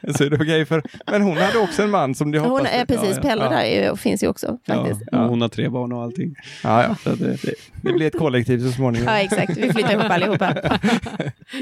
[0.18, 0.84] så är det okej för...
[1.12, 3.22] Men hon hade också en man som du Hon hoppas är precis, ja.
[3.22, 3.50] Pelle Ja.
[3.50, 5.02] där är ju- finns ju också faktiskt.
[5.12, 6.36] ja, hon har tre barn och allting.
[6.64, 6.96] Ja, ja.
[7.04, 9.08] Så att, eh, det, Det blir ett kollektiv så småningom.
[9.08, 9.58] Ja, exakt.
[9.58, 10.54] Vi flyttar ihop allihopa.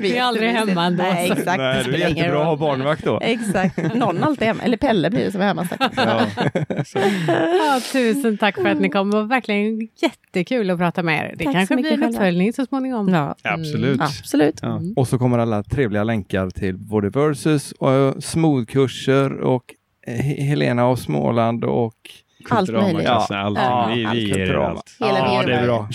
[0.02, 1.04] Vi är aldrig hemma ändå.
[1.04, 1.58] Nej, exakt.
[1.58, 3.20] Nej, det det är jättebra att ha barnvakt då.
[3.22, 3.96] Exakt.
[3.96, 4.64] Någon alltid hemma.
[4.64, 5.68] Eller Pelle blir det som är hemma.
[5.68, 5.96] säkert.
[6.20, 7.02] Ja.
[7.28, 9.12] Ja, tusen tack för att ni kom.
[9.12, 11.36] Det var verkligen jättekul att prata med er.
[11.38, 13.10] Det Tack kanske blir en uppföljning så småningom.
[13.10, 14.02] Ja, absolut.
[14.02, 14.60] absolut.
[14.62, 14.82] Ja.
[14.96, 19.64] Och så kommer alla trevliga länkar till både Versus och smoothkurser och
[20.08, 21.94] eh, He- Helena av Småland och
[22.50, 22.86] Allt möjligt.
[22.88, 23.64] Kulturamaklassen, allting.
[23.64, 24.96] Ja, vi, allt vi ger er allt.
[25.00, 25.90] Hela ja, det är bra.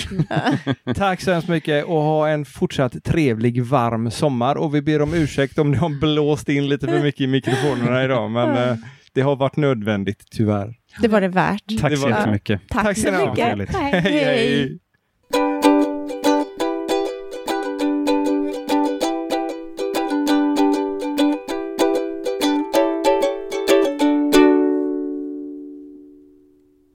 [0.94, 5.14] Tack så hemskt mycket och ha en fortsatt trevlig varm sommar och vi ber om
[5.14, 8.76] ursäkt om det har blåst in lite för mycket i mikrofonerna idag men eh,
[9.14, 10.74] det har varit nödvändigt tyvär.
[11.00, 11.80] Det var det värt.
[11.80, 12.60] Tack så jättemycket.
[12.68, 13.74] Tack, Tack så mycket.
[13.74, 14.00] Hej.
[14.00, 14.78] hej.